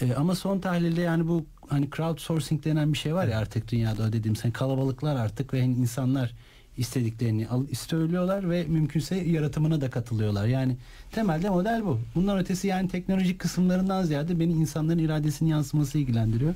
Ee, 0.00 0.14
ama 0.14 0.34
son 0.34 0.58
tahlilde 0.58 1.00
yani 1.00 1.28
bu 1.28 1.44
hani 1.68 1.88
crowdsourcing 1.96 2.64
denen 2.64 2.92
bir 2.92 2.98
şey 2.98 3.14
var 3.14 3.26
ya 3.26 3.38
artık 3.38 3.72
dünyada 3.72 4.12
dediğim 4.12 4.36
sen 4.36 4.50
kalabalıklar 4.50 5.16
artık 5.16 5.54
ve 5.54 5.60
insanlar 5.60 6.34
istediklerini 6.78 7.46
söylüyorlar 7.74 8.50
ve 8.50 8.64
mümkünse 8.64 9.16
yaratımına 9.16 9.80
da 9.80 9.90
katılıyorlar. 9.90 10.46
Yani 10.46 10.76
temelde 11.12 11.50
model 11.50 11.84
bu. 11.84 11.98
Bundan 12.14 12.38
ötesi 12.38 12.66
yani 12.66 12.88
teknolojik 12.88 13.38
kısımlarından 13.38 14.02
ziyade 14.02 14.40
beni 14.40 14.52
insanların 14.52 14.98
iradesinin 14.98 15.50
yansıması 15.50 15.98
ilgilendiriyor. 15.98 16.54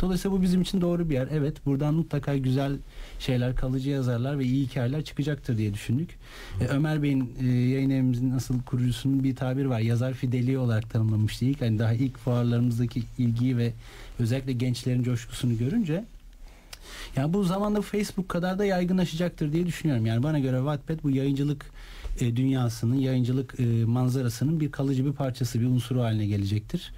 Dolayısıyla 0.00 0.38
bu 0.38 0.42
bizim 0.42 0.62
için 0.62 0.80
doğru 0.80 1.10
bir 1.10 1.14
yer. 1.14 1.28
Evet 1.32 1.66
buradan 1.66 1.94
mutlaka 1.94 2.36
güzel 2.36 2.76
şeyler, 3.18 3.56
kalıcı 3.56 3.90
yazarlar 3.90 4.38
ve 4.38 4.44
iyi 4.44 4.66
hikayeler 4.66 5.04
çıkacaktır 5.04 5.58
diye 5.58 5.74
düşündük. 5.74 6.10
Ee, 6.60 6.64
Ömer 6.64 7.02
Bey'in 7.02 7.32
e, 7.40 7.46
yayın 7.46 7.90
evimizin 7.90 8.30
asıl 8.30 8.62
kurucusunun 8.62 9.24
bir 9.24 9.36
tabir 9.36 9.64
var. 9.64 9.80
Yazar 9.80 10.14
fideliği 10.14 10.58
olarak 10.58 10.90
tanımlamıştı 10.90 11.44
ilk. 11.44 11.60
Hani 11.60 11.78
daha 11.78 11.92
ilk 11.92 12.18
fuarlarımızdaki 12.18 13.02
ilgiyi 13.18 13.56
ve 13.56 13.72
özellikle 14.18 14.52
gençlerin 14.52 15.02
coşkusunu 15.02 15.58
görünce 15.58 16.04
yani 17.16 17.32
bu 17.32 17.44
zamanda 17.44 17.82
Facebook 17.82 18.28
kadar 18.28 18.58
da 18.58 18.64
yaygınlaşacaktır 18.64 19.52
diye 19.52 19.66
düşünüyorum. 19.66 20.06
Yani 20.06 20.22
bana 20.22 20.38
göre 20.38 20.56
Wattpad 20.56 21.02
bu 21.02 21.10
yayıncılık 21.10 21.66
e, 22.20 22.36
dünyasının, 22.36 22.94
yayıncılık 22.94 23.60
e, 23.60 23.64
manzarasının 23.84 24.60
bir 24.60 24.72
kalıcı 24.72 25.06
bir 25.06 25.12
parçası, 25.12 25.60
bir 25.60 25.66
unsuru 25.66 26.02
haline 26.02 26.26
gelecektir. 26.26 26.92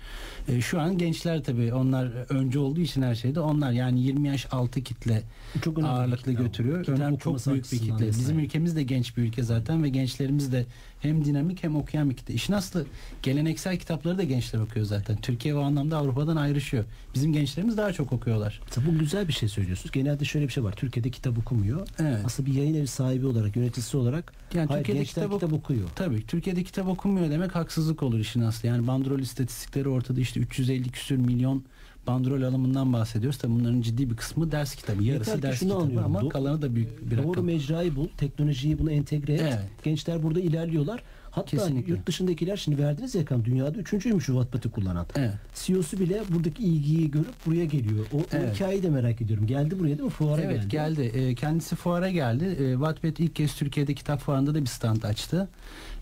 E, 0.49 0.61
şu 0.61 0.81
an 0.81 0.99
gençler 0.99 1.45
tabii 1.45 1.75
onlar 1.75 2.07
önce 2.29 2.59
olduğu 2.59 2.81
için 2.81 3.03
her 3.03 3.15
şeyde 3.15 3.41
onlar 3.41 3.73
yani 3.73 4.01
20 4.01 4.29
yaş 4.29 4.47
altı 4.51 4.83
kitle 4.83 5.23
Çok 5.65 5.79
önemli 5.79 5.91
ağırlıklı 5.91 6.33
kitle 6.33 6.33
götürüyor. 6.33 6.85
Kitap 6.85 6.99
Önem 6.99 7.17
çok 7.17 7.47
büyük 7.47 7.73
bir 7.73 7.79
kitle. 7.79 8.09
Bizim 8.09 8.39
ülkemiz 8.39 8.77
de 8.77 8.83
genç 8.83 9.17
bir 9.17 9.23
ülke 9.23 9.43
zaten 9.43 9.83
ve 9.83 9.89
gençlerimiz 9.89 10.53
de 10.53 10.67
hem 11.03 11.25
dinamik 11.25 11.65
hem 11.65 11.77
okuyan 11.77 12.11
bir. 12.11 12.35
İşin 12.35 12.53
aslı 12.53 12.87
geleneksel 13.23 13.79
kitapları 13.79 14.19
da 14.19 14.23
gençler 14.23 14.61
okuyor 14.61 14.87
zaten. 14.87 15.17
Türkiye 15.17 15.55
bu 15.55 15.61
anlamda 15.61 15.97
Avrupa'dan 15.97 16.37
ayrışıyor. 16.37 16.85
Bizim 17.15 17.33
gençlerimiz 17.33 17.77
daha 17.77 17.93
çok 17.93 18.13
okuyorlar. 18.13 18.61
Bu 18.87 18.99
güzel 18.99 19.29
bir 19.29 19.33
şey 19.33 19.49
söylüyorsunuz. 19.49 19.93
Genelde 19.93 20.25
şöyle 20.25 20.47
bir 20.47 20.53
şey 20.53 20.65
var. 20.65 20.73
Türkiye'de 20.73 21.11
kitap 21.11 21.39
okumuyor. 21.39 21.89
Evet. 21.99 22.19
Aslında 22.25 22.51
bir 22.51 22.55
yayın 22.55 22.75
evi 22.75 22.87
sahibi 22.87 23.27
olarak, 23.27 23.57
yöneticisi 23.57 23.97
olarak 23.97 24.33
Yani 24.55 24.69
hayır, 24.69 24.81
Türkiye'de 24.81 25.05
gençler 25.05 25.25
kitap, 25.25 25.41
kitap, 25.41 25.53
okuyor. 25.53 25.89
Tabii 25.95 26.27
Türkiye'de 26.27 26.65
kitap 26.65 26.89
okunmuyor 26.89 27.31
demek 27.31 27.55
haksızlık 27.55 28.03
olur 28.03 28.19
işin 28.19 28.41
aslı. 28.41 28.69
Yani 28.69 28.87
bandrol 28.87 29.19
istatistikleri 29.19 29.89
ortada 29.89 30.21
işte 30.21 30.41
350 30.41 30.91
küsür 30.91 31.17
milyon 31.17 31.65
bandrol 32.07 32.43
alımından 32.43 32.93
bahsediyoruz. 32.93 33.39
Tabii 33.39 33.53
bunların 33.53 33.81
ciddi 33.81 34.11
bir 34.11 34.17
kısmı 34.17 34.53
ders 34.53 34.75
kitabı. 34.75 35.03
Yarısı 35.05 35.31
Yeter 35.31 35.43
ders 35.43 35.61
kitabı 35.61 35.79
anlıyorum. 35.81 36.17
ama 36.17 36.29
kalanı 36.29 36.63
da 36.63 36.75
büyük 36.75 37.11
bir 37.11 37.19
Doğru 37.19 37.29
rakam. 37.31 37.45
mecrayı 37.45 37.97
bul, 37.97 38.09
teknolojiyi 38.19 38.79
buna 38.79 38.93
entegre 38.93 39.33
et. 39.35 39.41
Evet. 39.43 39.59
Gençler 39.83 40.23
burada 40.23 40.41
ilerliyorlar. 40.41 41.03
Hatta 41.33 41.51
Kesinlikle. 41.51 41.93
yurt 41.93 42.07
dışındakiler 42.07 42.57
şimdi 42.57 42.83
verdiniz 42.83 43.15
ya 43.15 43.23
dünyada 43.45 43.79
üçüncüymüş 43.79 44.25
şu 44.25 44.33
Wattpad'i 44.33 44.71
kullanan. 44.71 45.07
Evet. 45.17 45.31
CEO'su 45.55 45.99
bile 46.01 46.23
buradaki 46.29 46.63
ilgiyi 46.63 47.11
görüp 47.11 47.47
buraya 47.47 47.65
geliyor. 47.65 48.07
O, 48.13 48.17
o 48.19 48.23
Evet. 48.33 48.55
hikayeyi 48.55 48.83
de 48.83 48.91
merak 48.91 49.21
ediyorum. 49.21 49.47
Geldi 49.47 49.79
buraya 49.79 49.89
değil 49.99 50.01
mi? 50.03 50.11
Fuara 50.11 50.43
evet 50.43 50.71
geldi. 50.71 51.03
geldi. 51.03 51.19
Ee, 51.19 51.35
kendisi 51.35 51.77
fuara 51.77 52.11
geldi. 52.11 52.45
Ee, 52.61 52.73
Wattpad 52.73 53.17
ilk 53.19 53.37
kez 53.37 53.55
Türkiye'de 53.57 53.95
kitap 53.95 54.21
fuarında 54.21 54.55
da 54.55 54.61
bir 54.61 54.67
stand 54.67 55.03
açtı. 55.03 55.49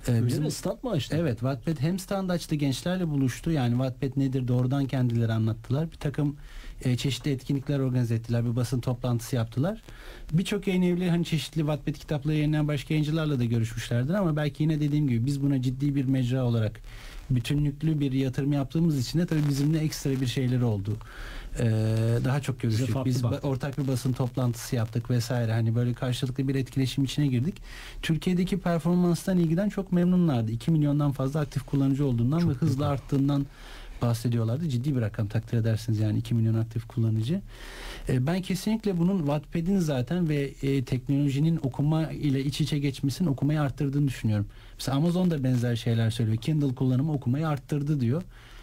Ee, 0.08 0.12
Öyle 0.12 0.26
bizim 0.26 0.44
mi? 0.44 0.50
Stand 0.50 0.78
mı 0.82 0.90
açtı? 0.90 1.16
Evet 1.20 1.38
Wattpad 1.38 1.80
hem 1.80 1.99
stand 1.99 2.30
açtı 2.30 2.54
gençlerle 2.54 3.08
buluştu. 3.08 3.50
Yani 3.50 3.70
Wattpad 3.70 4.10
nedir 4.20 4.49
doğrudan 4.49 4.87
kendileri 4.87 5.32
anlattılar. 5.32 5.90
Bir 5.92 5.96
takım 5.96 6.37
e, 6.84 6.96
çeşitli 6.96 7.30
etkinlikler 7.30 7.78
organize 7.78 8.14
ettiler. 8.14 8.44
Bir 8.44 8.56
basın 8.56 8.80
toplantısı 8.80 9.37
yaptılar. 9.37 9.82
Birçok 10.32 10.66
yayın 10.66 10.82
evleri 10.82 11.10
hani 11.10 11.25
çeşitli 11.25 11.58
Wattpad 11.58 11.94
kitapları 11.94 12.34
yayınlayan 12.34 12.68
başka 12.68 12.94
yayıncılarla 12.94 13.38
da 13.38 13.44
görüşmüşlerdir 13.44 14.14
ama 14.14 14.37
belki 14.37 14.62
yine 14.62 14.80
dediğim 14.80 15.08
gibi 15.08 15.26
biz 15.26 15.42
buna 15.42 15.62
ciddi 15.62 15.94
bir 15.94 16.04
mecra 16.04 16.44
olarak 16.44 16.80
bütünlüklü 17.30 18.00
bir 18.00 18.12
yatırım 18.12 18.52
yaptığımız 18.52 18.99
için 18.99 19.18
de 19.18 19.26
tabii 19.26 19.49
bizimle 19.49 19.78
ekstra 19.78 20.10
bir 20.10 20.26
şeyleri 20.26 20.64
oldu. 20.64 20.96
Ee, 21.58 21.64
daha 22.25 22.40
çok 22.40 22.60
görüştük. 22.60 22.96
Biz 23.04 23.20
ba- 23.20 23.22
baktı. 23.22 23.49
ortak 23.49 23.78
bir 23.78 23.88
basın 23.88 24.12
toplantısı 24.12 24.76
yaptık 24.76 25.10
vesaire. 25.10 25.52
Hani 25.52 25.75
böyle 25.75 25.94
karşılıklı 25.94 26.49
bir 26.49 26.54
etkileşim 26.54 27.04
içine 27.04 27.26
girdik. 27.26 27.54
Türkiye'deki 28.02 28.58
performanstan 28.58 29.38
ilgiden 29.38 29.69
çok 29.69 29.93
memnunlardı. 29.93 30.52
2 30.52 30.71
milyondan 30.71 31.12
fazla 31.12 31.40
aktif 31.40 31.62
kullanıcı 31.66 32.06
olduğundan 32.06 32.50
ve 32.50 32.52
hızla 32.54 32.88
arttığından 32.88 33.47
bahsediyorlardı. 34.02 34.69
Ciddi 34.69 34.97
bir 34.97 35.00
rakam 35.00 35.26
takdir 35.26 35.58
edersiniz 35.58 36.00
yani 36.00 36.19
2 36.19 36.34
milyon 36.34 36.54
aktif 36.54 36.89
kullanıcı. 36.89 37.41
E, 38.08 38.26
ben 38.26 38.43
kesinlikle 38.43 38.99
bunun 38.99 39.19
Wattpad'in 39.19 39.78
zaten 39.78 40.28
ve 40.28 40.52
e, 40.63 40.84
teknolojinin 40.84 41.60
okuma 41.63 42.10
ile 42.10 42.45
iç 42.45 42.60
içe 42.60 42.78
geçmesinin 42.78 43.28
okumayı 43.28 43.60
arttırdığını 43.60 44.08
düşünüyorum. 44.08 44.47
Mesela 44.78 44.97
Amazon 44.97 45.30
da 45.30 45.45
benzer 45.45 45.76
şeyler 45.76 46.10
söylüyor. 46.10 46.36
Kindle 46.36 46.75
kullanımı 46.75 47.13
okumayı 47.13 47.49
arttırdı 47.49 48.00
diyor. 48.00 48.23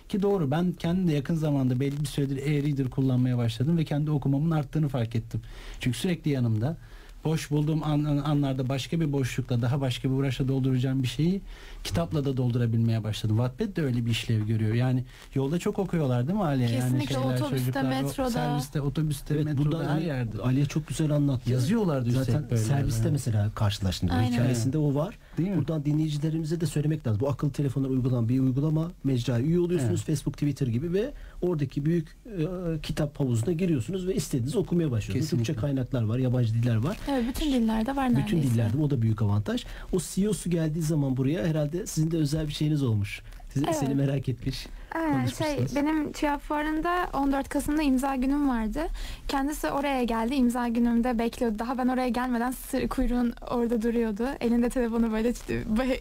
Ki 0.09 0.21
doğru 0.21 0.51
ben 0.51 0.71
kendim 0.71 1.07
de 1.07 1.13
yakın 1.13 1.35
zamanda 1.35 1.79
belli 1.79 1.99
bir 1.99 2.05
süredir 2.05 2.37
e-reader 2.37 2.89
kullanmaya 2.89 3.37
başladım 3.37 3.77
ve 3.77 3.85
kendi 3.85 4.11
okumamın 4.11 4.51
arttığını 4.51 4.89
fark 4.89 5.15
ettim. 5.15 5.41
Çünkü 5.79 5.97
sürekli 5.97 6.31
yanımda 6.31 6.77
boş 7.25 7.51
bulduğum 7.51 7.83
an- 7.83 8.03
an- 8.03 8.17
anlarda 8.17 8.69
başka 8.69 8.99
bir 9.01 9.11
boşlukla 9.11 9.61
daha 9.61 9.81
başka 9.81 10.09
bir 10.09 10.13
uğraşla 10.13 10.47
dolduracağım 10.47 11.03
bir 11.03 11.07
şeyi 11.07 11.41
kitapla 11.83 12.25
da 12.25 12.37
doldurabilmeye 12.37 13.03
başladım. 13.03 13.37
Wattpad 13.37 13.75
de 13.75 13.81
öyle 13.85 14.05
bir 14.05 14.11
işlev 14.11 14.41
görüyor. 14.47 14.73
Yani 14.73 15.03
yolda 15.35 15.59
çok 15.59 15.79
okuyorlar 15.79 16.27
değil 16.27 16.39
mi 16.39 16.45
Aliye? 16.45 16.67
Kesinlikle, 16.67 17.13
yani 17.15 17.25
otobüste, 17.25 17.57
çocuklar, 17.57 17.83
metroda. 17.83 18.29
Serviste, 18.29 18.81
otobüste, 18.81 19.33
Evet, 19.35 19.45
metroda 19.45 19.93
her 19.93 20.01
yerde. 20.01 20.41
Aliye 20.41 20.65
çok 20.65 20.87
güzel 20.87 21.11
anlattı. 21.11 21.51
Yazıyorlardı 21.51 22.09
üstelik 22.09 22.25
Zaten 22.25 22.49
böyle. 22.49 22.61
serviste 22.61 23.01
Evet. 23.01 23.11
mesela 23.11 23.51
karşılaştım. 23.55 24.09
Aynen. 24.11 24.31
Hikayesinde 24.31 24.77
o 24.77 24.95
var. 24.95 25.17
Değil 25.37 25.49
mi? 25.49 25.57
Buradan 25.57 25.85
dinleyicilerimize 25.85 26.61
de 26.61 26.65
söylemek 26.65 27.07
lazım. 27.07 27.19
Bu 27.19 27.29
akıllı 27.29 27.51
telefonlar 27.51 27.89
uygulanan 27.89 28.29
bir 28.29 28.39
uygulama. 28.39 28.91
Mecraya 29.03 29.41
üye 29.43 29.59
oluyorsunuz. 29.59 30.03
Facebook, 30.03 30.33
Twitter 30.33 30.67
gibi 30.67 30.93
ve 30.93 31.11
oradaki 31.41 31.85
büyük 31.85 32.17
e, 32.25 32.45
kitap 32.83 33.19
havuzuna 33.19 33.53
giriyorsunuz 33.53 34.07
ve 34.07 34.15
istediğinizi 34.15 34.57
okumaya 34.57 34.91
başlıyorsunuz. 34.91 35.25
Kesinlikle. 35.29 35.45
Türkçe 35.53 35.61
kaynaklar 35.61 36.03
var, 36.03 36.17
yabancı 36.19 36.53
diller 36.53 36.75
var. 36.75 36.97
Evet 37.11 37.23
bütün 37.29 37.53
dillerde 37.53 37.95
var 37.95 38.09
neredeyse. 38.09 38.27
Bütün 38.27 38.41
dillerde 38.41 38.77
o 38.77 38.89
da 38.89 39.01
büyük 39.01 39.21
avantaj. 39.21 39.65
O 39.93 39.97
CEO'su 39.99 40.49
geldiği 40.49 40.81
zaman 40.81 41.17
buraya 41.17 41.45
herhalde 41.45 41.85
sizin 41.87 42.11
de 42.11 42.17
özel 42.17 42.47
bir 42.47 42.53
şeyiniz 42.53 42.83
olmuş. 42.83 43.21
Sizi, 43.53 43.65
Evet. 43.65 43.75
Seni 43.75 43.95
merak 43.95 44.29
etmiş. 44.29 44.67
Aynen 44.95 45.25
şey 45.25 45.65
benim 45.75 46.11
TÜYAP 46.11 46.41
fuarında 46.41 47.09
14 47.13 47.49
Kasım'da 47.49 47.81
imza 47.81 48.15
günüm 48.15 48.49
vardı. 48.49 48.87
Kendisi 49.27 49.71
oraya 49.71 50.03
geldi 50.03 50.35
imza 50.35 50.67
günümde 50.67 51.19
bekliyordu. 51.19 51.59
Daha 51.59 51.77
ben 51.77 51.87
oraya 51.87 52.09
gelmeden 52.09 52.51
sır, 52.51 52.87
kuyruğun 52.87 53.33
orada 53.51 53.81
duruyordu. 53.81 54.27
Elinde 54.39 54.69
telefonu 54.69 55.11
böyle 55.11 55.33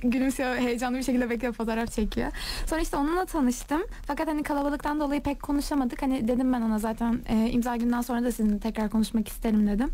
gülümsüyor 0.03 0.57
heyecanlı 0.57 0.99
bir 0.99 1.03
şekilde 1.03 1.31
bekliyor 1.31 1.53
fotoğraf 1.53 1.93
çekiyor. 1.93 2.33
Sonra 2.67 2.81
işte 2.81 2.97
onunla 2.97 3.25
tanıştım. 3.25 3.83
Fakat 4.07 4.29
hani 4.29 4.43
kalabalıktan 4.43 5.01
dolayı 5.01 5.23
pek 5.23 5.43
konuşamadık. 5.43 6.03
Hani 6.03 6.29
dedim 6.29 6.53
ben 6.53 6.63
ona 6.63 6.79
zaten 6.79 7.21
e, 7.29 7.51
imza 7.51 7.77
gününden 7.77 8.01
sonra 8.01 8.25
da 8.25 8.33
sizinle 8.33 8.59
tekrar 8.59 8.91
konuşmak 8.91 9.29
isterim 9.29 9.67
dedim. 9.67 9.91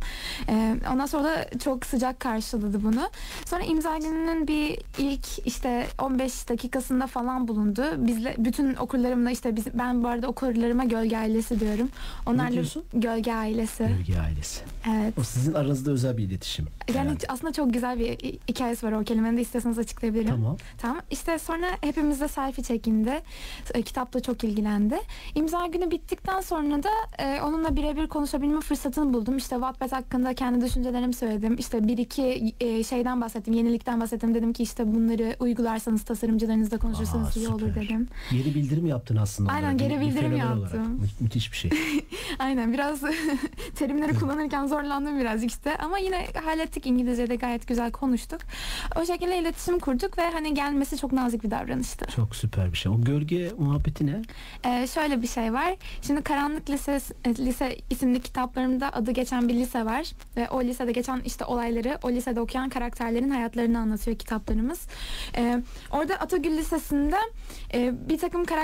E, 0.48 0.76
ondan 0.92 1.06
sonra 1.06 1.24
da 1.24 1.58
çok 1.64 1.86
sıcak 1.86 2.20
karşıladı 2.20 2.82
bunu. 2.82 3.10
Sonra 3.46 3.62
imza 3.62 3.98
gününün 3.98 4.48
bir 4.48 4.78
ilk 4.98 5.46
işte 5.46 5.86
15 5.98 6.48
dakikasında 6.48 7.06
falan 7.06 7.48
bulundu. 7.48 7.84
Bizle 7.96 8.34
bütün 8.38 8.74
okurlarımla 8.82 9.30
işte 9.30 9.56
biz, 9.56 9.64
ben 9.74 10.04
bu 10.04 10.08
arada 10.08 10.28
okurlarıma 10.28 10.84
gölge 10.84 11.16
ailesi 11.16 11.60
diyorum. 11.60 11.88
Onlarla 12.26 12.52
diyorsun? 12.52 12.84
gölge 12.94 13.32
ailesi. 13.32 13.84
Gölge 13.84 14.18
ailesi. 14.20 14.60
Evet. 14.90 15.14
O 15.18 15.22
sizin 15.22 15.52
aranızda 15.54 15.90
özel 15.90 16.16
bir 16.18 16.22
iletişim. 16.22 16.66
Yani 16.88 16.98
herhalde. 16.98 17.24
aslında 17.28 17.52
çok 17.52 17.72
güzel 17.72 17.98
bir 17.98 18.06
hi- 18.08 18.38
hikayesi 18.48 18.86
var 18.86 18.92
o 18.92 19.04
kelimenin 19.04 19.36
de 19.36 19.40
isterseniz 19.42 19.78
açıklayabilirim. 19.78 20.28
Tamam. 20.30 20.56
Tamam. 20.78 21.00
İşte 21.10 21.38
sonra 21.38 21.66
hepimizle 21.80 22.28
selfie 22.28 22.64
çekindi. 22.64 23.12
Kitapla 23.84 24.20
çok 24.20 24.44
ilgilendi. 24.44 24.94
İmza 25.34 25.66
günü 25.66 25.90
bittikten 25.90 26.40
sonra 26.40 26.82
da 26.82 26.88
e, 27.18 27.40
onunla 27.40 27.76
birebir 27.76 28.06
konuşabilme 28.06 28.60
fırsatını 28.60 29.12
buldum. 29.14 29.36
İşte 29.36 29.56
Wattpad 29.56 29.92
hakkında 29.92 30.34
kendi 30.34 30.64
düşüncelerimi 30.64 31.14
söyledim. 31.14 31.56
İşte 31.58 31.88
bir 31.88 31.98
iki 31.98 32.54
e, 32.60 32.84
şeyden 32.84 33.20
bahsettim. 33.20 33.54
Yenilikten 33.54 34.00
bahsettim. 34.00 34.34
Dedim 34.34 34.52
ki 34.52 34.62
işte 34.62 34.94
bunları 34.94 35.36
uygularsanız 35.40 36.02
tasarımcılarınızla 36.02 36.78
konuşursanız 36.78 37.36
Aa, 37.36 37.40
iyi 37.40 37.48
olur 37.48 37.74
dedim. 37.74 38.08
Yeni 38.30 38.44
bildirim 38.54 38.71
bildirim 38.72 38.86
yaptın 38.86 39.16
aslında. 39.16 39.52
Aynen, 39.52 39.78
geri 39.78 40.00
bildirim 40.00 40.36
yaptım. 40.36 40.88
Mü- 40.88 41.08
müthiş 41.20 41.52
bir 41.52 41.56
şey. 41.56 41.70
Aynen 42.38 42.72
biraz 42.72 43.02
terimleri 43.74 44.14
kullanırken 44.14 44.66
zorlandım 44.66 45.20
birazcık 45.20 45.50
işte 45.50 45.76
ama 45.76 45.98
yine 45.98 46.26
hallettik 46.44 46.86
İngilizce'de 46.86 47.36
gayet 47.36 47.68
güzel 47.68 47.92
konuştuk. 47.92 48.40
O 49.00 49.04
şekilde 49.06 49.38
iletişim 49.38 49.78
kurduk 49.78 50.18
ve 50.18 50.30
hani 50.30 50.54
gelmesi 50.54 50.96
çok 50.98 51.12
nazik 51.12 51.44
bir 51.44 51.50
davranıştı. 51.50 52.06
Çok 52.16 52.36
süper 52.36 52.72
bir 52.72 52.76
şey. 52.76 52.92
O 52.92 53.00
gölge 53.00 53.52
muhabbeti 53.58 54.06
ne? 54.06 54.22
Ee, 54.64 54.86
şöyle 54.86 55.22
bir 55.22 55.26
şey 55.26 55.52
var. 55.52 55.74
Şimdi 56.02 56.22
Karanlık 56.22 56.70
Lise, 56.70 57.00
Lise 57.26 57.76
isimli 57.90 58.20
kitaplarımda 58.20 58.92
adı 58.92 59.10
geçen 59.10 59.48
bir 59.48 59.54
lise 59.54 59.84
var. 59.84 60.12
Ve 60.36 60.50
o 60.50 60.62
lisede 60.62 60.92
geçen 60.92 61.20
işte 61.20 61.44
olayları, 61.44 61.98
o 62.02 62.10
lisede 62.10 62.40
okuyan 62.40 62.68
karakterlerin 62.68 63.30
hayatlarını 63.30 63.78
anlatıyor 63.78 64.18
kitaplarımız. 64.18 64.86
Ee, 65.36 65.62
orada 65.90 66.14
Atagül 66.14 66.56
Lisesi'nde 66.56 67.16
e, 67.74 68.08
bir 68.08 68.18
takım 68.18 68.44
karakterler 68.44 68.61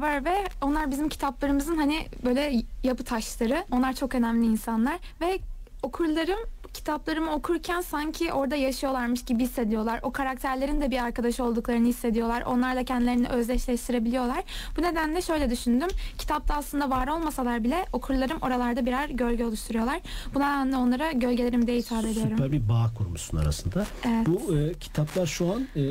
var 0.00 0.24
ve 0.24 0.44
onlar 0.62 0.90
bizim 0.90 1.08
kitaplarımızın 1.08 1.76
hani 1.76 2.06
böyle 2.24 2.52
yapı 2.84 3.04
taşları. 3.04 3.64
Onlar 3.70 3.92
çok 3.92 4.14
önemli 4.14 4.46
insanlar 4.46 4.98
ve 5.20 5.38
okurlarım 5.82 6.38
kitaplarımı 6.74 7.32
okurken 7.32 7.80
sanki 7.80 8.32
orada 8.32 8.56
yaşıyorlarmış 8.56 9.24
gibi 9.24 9.42
hissediyorlar. 9.42 10.00
O 10.02 10.12
karakterlerin 10.12 10.80
de 10.80 10.90
bir 10.90 11.02
arkadaş 11.04 11.40
olduklarını 11.40 11.86
hissediyorlar. 11.88 12.42
Onlarla 12.42 12.84
kendilerini 12.84 13.28
özdeşleştirebiliyorlar. 13.28 14.44
Bu 14.76 14.82
nedenle 14.82 15.22
şöyle 15.22 15.50
düşündüm. 15.50 15.88
Kitapta 16.18 16.54
aslında 16.54 16.90
var 16.90 17.08
olmasalar 17.08 17.64
bile 17.64 17.84
okurlarım 17.92 18.38
oralarda 18.42 18.86
birer 18.86 19.08
gölge 19.08 19.44
oluşturuyorlar. 19.44 20.00
Bu 20.34 20.38
nedenle 20.38 20.76
onlara 20.76 21.12
gölgelerim 21.12 21.66
diye 21.66 21.78
hitap 21.78 22.04
ediyorum. 22.04 22.30
Süper 22.30 22.52
bir 22.52 22.68
bağ 22.68 22.90
kurmuşsun 22.98 23.38
arasında. 23.38 23.86
Evet. 24.08 24.26
Bu 24.26 24.56
e, 24.58 24.74
kitaplar 24.74 25.26
şu 25.26 25.52
an 25.52 25.68
e, 25.76 25.82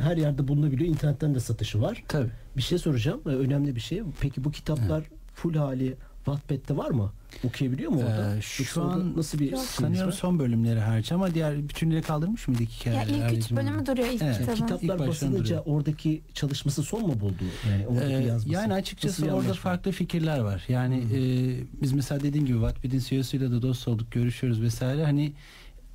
her 0.00 0.16
yerde 0.16 0.48
bulunabiliyor. 0.48 0.90
İnternetten 0.90 1.34
de 1.34 1.40
satışı 1.40 1.82
var. 1.82 2.04
Tabii. 2.08 2.30
Bir 2.56 2.62
şey 2.62 2.78
soracağım. 2.78 3.20
e, 3.26 3.28
önemli 3.28 3.76
bir 3.76 3.80
şey. 3.80 4.02
Peki 4.20 4.44
bu 4.44 4.50
kitaplar 4.50 5.04
full 5.34 5.54
hali 5.54 5.94
Wattpad'de 6.24 6.76
var 6.76 6.90
mı? 6.90 7.12
Okuyabiliyor 7.44 7.90
mu 7.90 7.98
orada? 8.00 8.30
Ee, 8.30 8.34
Yoksa 8.34 8.64
şu 8.64 8.80
orada 8.80 8.92
an 8.94 9.16
nasıl 9.16 9.38
bir 9.38 9.56
Sanıyorum 9.56 10.10
var? 10.10 10.16
son 10.16 10.38
bölümleri 10.38 10.80
hariç 10.80 11.12
ama 11.12 11.34
diğer 11.34 11.68
bütünleri 11.68 12.02
kaldırmış 12.02 12.48
mıydı 12.48 12.62
iki 12.62 12.78
kere? 12.78 12.94
Ya 12.94 13.02
ilk 13.04 13.38
üç 13.38 13.50
bölümü 13.50 13.86
duruyor 13.86 14.08
ilk 14.12 14.22
Evet, 14.22 14.38
kitabın. 14.38 14.54
Kitaplar 14.56 14.94
İlk 14.98 15.08
basılınca 15.08 15.44
duruyor. 15.44 15.62
oradaki 15.66 16.22
çalışması 16.34 16.82
son 16.82 17.02
mu 17.06 17.20
buldu? 17.20 17.34
Yani 17.70 17.86
oradaki 17.86 18.14
Ee, 18.14 18.26
yazması. 18.26 18.48
yani 18.54 18.62
Nasıl 18.68 18.78
açıkçası 18.80 19.22
bir 19.26 19.30
orada 19.30 19.54
farklı 19.54 19.90
fikirler 19.92 20.38
var. 20.38 20.64
Yani 20.68 20.96
e, 21.14 21.20
biz 21.82 21.92
mesela 21.92 22.20
dediğim 22.22 22.46
gibi 22.46 22.56
Wattpad'in 22.58 22.98
CEO'suyla 22.98 23.50
da 23.50 23.62
dost 23.62 23.88
olduk, 23.88 24.12
görüşüyoruz 24.12 24.62
vesaire. 24.62 25.04
Hani 25.04 25.32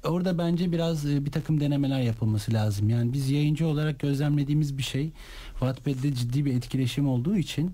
orada 0.03 0.37
bence 0.37 0.71
biraz 0.71 1.05
e, 1.05 1.25
bir 1.25 1.31
takım 1.31 1.59
denemeler 1.59 2.01
yapılması 2.01 2.53
lazım. 2.53 2.89
Yani 2.89 3.13
biz 3.13 3.29
yayıncı 3.29 3.67
olarak 3.67 3.99
gözlemlediğimiz 3.99 4.77
bir 4.77 4.83
şey 4.83 5.11
Wattpad'de 5.51 6.13
ciddi 6.13 6.45
bir 6.45 6.53
etkileşim 6.55 7.07
olduğu 7.09 7.37
için 7.37 7.71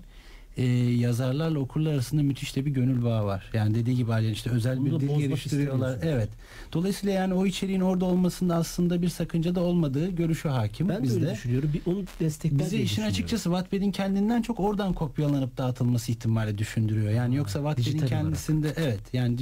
e, 0.56 0.64
yazarlarla 0.90 1.58
okurlar 1.58 1.92
arasında 1.92 2.22
müthiş 2.22 2.56
de 2.56 2.66
bir 2.66 2.70
gönül 2.70 3.04
bağı 3.04 3.24
var. 3.24 3.50
Yani 3.52 3.74
dediği 3.74 3.96
gibi 3.96 4.12
Ali'nin 4.12 4.32
işte 4.32 4.50
özel 4.50 4.78
Bunu 4.78 5.00
bir 5.00 5.08
dil 5.08 5.18
geliştiriyorlar. 5.18 5.98
Evet. 6.02 6.28
Dolayısıyla 6.72 7.14
yani 7.14 7.34
o 7.34 7.46
içeriğin 7.46 7.80
orada 7.80 8.04
olmasında 8.04 8.54
aslında 8.54 9.02
bir 9.02 9.08
sakınca 9.08 9.54
da 9.54 9.60
olmadığı 9.60 10.10
görüşü 10.10 10.48
hakim 10.48 10.88
ben 10.88 10.98
de 10.98 11.02
bizde. 11.02 11.20
öyle 11.20 11.34
düşünüyorum. 11.34 11.70
Bir 11.74 11.82
onu 11.86 12.04
destekler 12.20 12.58
Bize 12.58 12.78
işin 12.78 13.02
açıkçası 13.02 13.44
Wattpad'in 13.44 13.92
kendinden 13.92 14.42
çok 14.42 14.60
oradan 14.60 14.92
kopyalanıp 14.92 15.58
dağıtılması 15.58 16.12
ihtimali 16.12 16.58
düşündürüyor. 16.58 17.10
Yani 17.10 17.36
yoksa 17.36 17.58
Wattpad'in 17.58 17.84
dijital 17.84 18.06
olarak. 18.06 18.22
kendisinde 18.22 18.74
evet 18.76 19.00
yani 19.12 19.36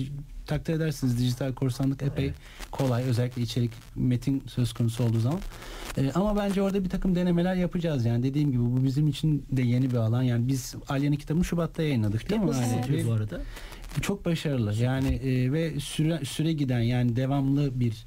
takdir 0.53 0.75
edersiniz 0.75 1.19
dijital 1.19 1.53
korsanlık 1.53 2.03
epey 2.03 2.25
Evet. 2.25 2.35
kolay 2.71 3.03
özellikle 3.03 3.43
içerik 3.43 3.71
metin 3.97 4.43
söz 4.47 4.73
konusu 4.73 5.05
olduğu 5.05 5.21
zaman. 5.21 5.41
Ee, 5.99 6.13
ama 6.15 6.37
bence 6.37 6.63
orada 6.63 6.85
bir 6.85 6.89
takım 6.89 7.15
denemeler 7.15 7.55
yapacağız 7.55 8.05
yani 8.05 8.23
dediğim 8.23 8.53
gibi 8.53 8.63
bu 8.63 8.85
bizim 8.85 9.09
için 9.09 9.47
de 9.53 9.63
yeni 9.63 9.91
bir 9.91 9.97
alan. 9.97 10.23
Yani 10.23 10.49
biz 10.49 10.75
Alya'nın 10.89 11.17
kitabını 11.17 11.45
Şubat'ta 11.45 11.83
yayınladık 11.83 12.31
değil 12.31 12.41
mi? 12.41 12.47
Nasıl 12.47 12.93
Ve 12.93 13.07
bu 13.07 13.13
arada? 13.13 13.41
Çok 14.01 14.25
başarılı 14.25 14.75
yani 14.75 15.15
e, 15.15 15.53
ve 15.53 15.81
süre, 15.81 16.25
süre 16.25 16.53
giden 16.53 16.81
yani 16.81 17.17
devamlı 17.17 17.81
bir 17.81 18.07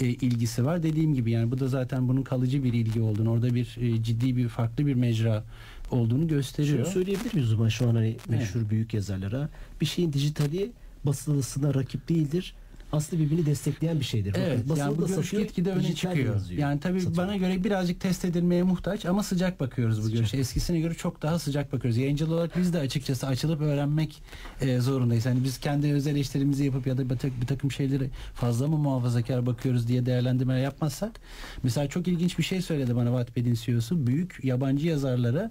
e, 0.00 0.06
ilgisi 0.06 0.64
var. 0.64 0.82
Dediğim 0.82 1.14
gibi 1.14 1.30
yani 1.30 1.50
bu 1.50 1.58
da 1.58 1.68
zaten 1.68 2.08
bunun 2.08 2.22
kalıcı 2.22 2.64
bir 2.64 2.72
ilgi 2.72 3.00
olduğunu 3.00 3.30
orada 3.30 3.54
bir 3.54 3.76
e, 3.80 4.02
ciddi 4.02 4.36
bir 4.36 4.48
farklı 4.48 4.86
bir 4.86 4.94
mecra 4.94 5.44
olduğunu 5.90 6.28
gösteriyor. 6.28 6.78
Şunu 6.78 6.92
söyleyebilir 6.92 7.34
miyiz 7.34 7.52
o 7.52 7.56
zaman 7.56 7.68
şu 7.68 7.88
an 7.88 7.94
hani 7.94 8.16
meşhur 8.28 8.70
büyük 8.70 8.94
yazarlara? 8.94 9.48
Bir 9.80 9.86
şeyin 9.86 10.12
dijitali 10.12 10.72
basılısına 11.06 11.74
rakip 11.74 12.08
değildir. 12.08 12.54
Aslında 12.92 13.22
birbirini 13.22 13.46
destekleyen 13.46 14.00
bir 14.00 14.04
şeydir. 14.04 14.30
Bakın, 14.30 14.42
Evet 14.42 14.68
basılı 14.68 14.78
yani 14.78 14.98
bu 14.98 15.08
satıyor, 15.08 15.42
gitgide 15.42 15.70
öne 15.72 15.94
çıkıyor. 15.94 16.34
yazıyor, 16.34 16.60
Yani 16.60 16.80
tabii 16.80 17.00
satıyor. 17.00 17.16
bana 17.26 17.36
göre 17.36 17.64
birazcık 17.64 18.00
test 18.00 18.24
edilmeye 18.24 18.62
muhtaç 18.62 19.06
ama 19.06 19.22
sıcak 19.22 19.60
bakıyoruz 19.60 20.04
bu 20.04 20.10
görüşe. 20.12 20.36
Eskisine 20.36 20.80
göre 20.80 20.94
çok 20.94 21.22
daha 21.22 21.38
sıcak 21.38 21.72
bakıyoruz. 21.72 21.96
Yayıncı 21.98 22.26
olarak 22.26 22.56
biz 22.58 22.72
de 22.72 22.78
açıkçası 22.78 23.26
açılıp 23.26 23.60
öğrenmek 23.60 24.22
e, 24.60 24.80
zorundayız. 24.80 25.26
Hani 25.26 25.44
biz 25.44 25.58
kendi 25.58 25.92
öz 25.92 26.06
eleştirimizi 26.06 26.64
yapıp 26.64 26.86
ya 26.86 26.98
da 26.98 27.10
bir 27.10 27.46
takım 27.46 27.72
şeyleri 27.72 28.10
fazla 28.34 28.68
mı 28.68 28.76
muhafazakar 28.76 29.46
bakıyoruz 29.46 29.88
diye 29.88 30.06
değerlendirmeler 30.06 30.60
yapmazsak. 30.62 31.20
Mesela 31.62 31.88
çok 31.88 32.08
ilginç 32.08 32.38
bir 32.38 32.44
şey 32.44 32.62
söyledi 32.62 32.96
bana 32.96 33.08
Wattpad'in 33.08 33.54
CEO'su. 33.54 34.06
Büyük 34.06 34.44
yabancı 34.44 34.86
yazarlara 34.86 35.50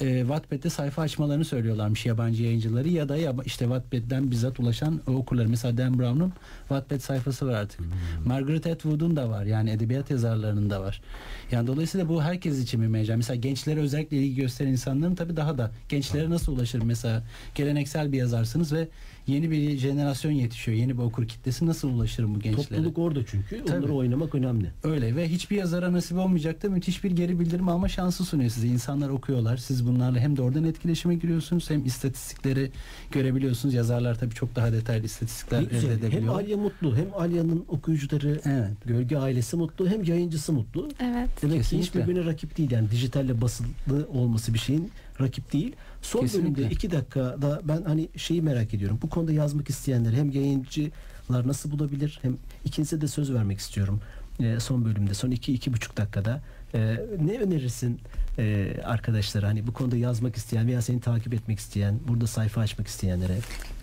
e, 0.00 0.20
Wattpad'de 0.20 0.70
sayfa 0.70 1.02
açmalarını 1.02 1.44
söylüyorlarmış 1.44 2.06
yabancı 2.06 2.42
yayıncıları 2.42 2.88
ya 2.88 3.08
da 3.08 3.16
yaba- 3.16 3.42
işte 3.44 3.64
Wattpad'den 3.64 4.30
bizzat 4.30 4.60
ulaşan 4.60 5.00
okurları. 5.06 5.48
Mesela 5.48 5.78
Dan 5.78 5.98
Brown'un 5.98 6.32
Wattpad 6.60 6.98
sayfası 6.98 7.46
var 7.46 7.52
artık. 7.54 7.80
Margaret 8.26 8.66
Atwood'un 8.66 9.16
da 9.16 9.28
var. 9.30 9.44
Yani 9.44 9.70
edebiyat 9.70 10.10
yazarlarının 10.10 10.70
da 10.70 10.80
var. 10.80 11.02
Yani 11.50 11.66
dolayısıyla 11.66 12.08
bu 12.08 12.22
herkes 12.22 12.62
için 12.62 12.82
bir 12.82 12.86
mecra. 12.86 13.16
Mesela 13.16 13.36
gençlere 13.36 13.80
özellikle 13.80 14.16
ilgi 14.16 14.34
gösteren 14.34 14.70
insanların 14.70 15.14
tabii 15.14 15.36
daha 15.36 15.58
da 15.58 15.70
gençlere 15.88 16.30
nasıl 16.30 16.52
ulaşır? 16.56 16.82
Mesela 16.82 17.22
geleneksel 17.54 18.12
bir 18.12 18.18
yazarsınız 18.18 18.72
ve 18.72 18.88
yeni 19.26 19.50
bir 19.50 19.76
jenerasyon 19.78 20.32
yetişiyor. 20.32 20.78
Yeni 20.78 20.98
bir 20.98 21.02
okur 21.02 21.28
kitlesi 21.28 21.66
nasıl 21.66 21.88
ulaşır 21.90 22.34
bu 22.34 22.40
gençlere? 22.40 22.68
Topluluk 22.68 22.98
orada 22.98 23.26
çünkü. 23.26 23.64
Tabii. 23.64 23.78
Onları 23.78 23.92
oynamak 23.92 24.34
önemli. 24.34 24.70
Öyle 24.84 25.16
ve 25.16 25.28
hiçbir 25.28 25.56
yazara 25.56 25.92
nasip 25.92 26.18
olmayacak 26.18 26.62
da 26.62 26.68
müthiş 26.68 27.04
bir 27.04 27.10
geri 27.10 27.40
bildirim 27.40 27.68
alma 27.68 27.88
şansı 27.88 28.24
sunuyor 28.24 28.50
size. 28.50 28.68
İnsanlar 28.68 29.08
okuyorlar. 29.08 29.56
Siz 29.56 29.86
bunlarla 29.86 30.18
hem 30.18 30.36
de 30.36 30.42
oradan 30.42 30.64
etkileşime 30.64 31.14
giriyorsunuz 31.14 31.70
hem 31.70 31.84
istatistikleri 31.84 32.70
görebiliyorsunuz. 33.12 33.74
Yazarlar 33.74 34.18
tabii 34.18 34.34
çok 34.34 34.56
daha 34.56 34.72
detaylı 34.72 35.04
istatistikler 35.04 35.58
Ne 35.60 35.64
elde 35.64 35.74
güzel. 35.74 35.90
Hem 35.90 35.98
edebiliyor. 35.98 36.34
Alya 36.34 36.56
mutlu, 36.56 36.96
hem 36.96 37.06
Alya'nın 37.14 37.64
okuyucuları, 37.68 38.40
Evet. 38.44 38.70
Gölge 38.84 39.16
ailesi 39.16 39.56
mutlu, 39.56 39.88
hem 39.88 40.04
yayıncısı 40.04 40.52
mutlu. 40.52 40.88
Evet. 41.00 41.28
Demek 41.42 41.54
ki 41.54 41.58
hiç 41.60 41.68
Kesinlikle. 41.70 42.02
birbirine 42.02 42.24
rakip 42.24 42.58
değil. 42.58 42.70
Yani 42.70 42.90
dijitalle 42.90 43.40
basılı 43.40 43.66
olması 44.12 44.54
bir 44.54 44.58
şeyin 44.58 44.90
rakip 45.20 45.52
değil. 45.52 45.76
Son 46.02 46.20
Kesinlikle. 46.20 46.56
bölümde 46.56 46.74
iki 46.74 46.90
dakikada 46.90 47.60
ben 47.64 47.82
hani 47.82 48.08
şeyi 48.16 48.42
merak 48.42 48.74
ediyorum. 48.74 48.98
Bu 49.02 49.10
konuda 49.10 49.32
yazmak 49.32 49.70
isteyenler 49.70 50.12
hem 50.12 50.30
yayıncılar 50.30 51.48
nasıl 51.48 51.70
bulabilir 51.70 52.18
hem 52.22 52.36
ikinize 52.64 53.00
de 53.00 53.08
söz 53.08 53.34
vermek 53.34 53.58
istiyorum. 53.58 54.00
Ee, 54.40 54.60
son 54.60 54.84
bölümde 54.84 55.14
son 55.14 55.30
iki 55.30 55.52
iki 55.52 55.72
buçuk 55.72 55.96
dakikada 55.96 56.40
Ee, 56.74 56.96
ne 57.20 57.38
önerirsin 57.38 58.00
e, 58.38 58.76
arkadaşlara 58.84 59.48
hani 59.48 59.66
bu 59.66 59.72
konuda 59.72 59.96
yazmak 59.96 60.36
isteyen 60.36 60.66
veya 60.66 60.82
seni 60.82 61.00
takip 61.00 61.34
etmek 61.34 61.58
isteyen 61.58 62.00
burada 62.08 62.26
sayfa 62.26 62.60
açmak 62.60 62.86
isteyenlere 62.86 63.38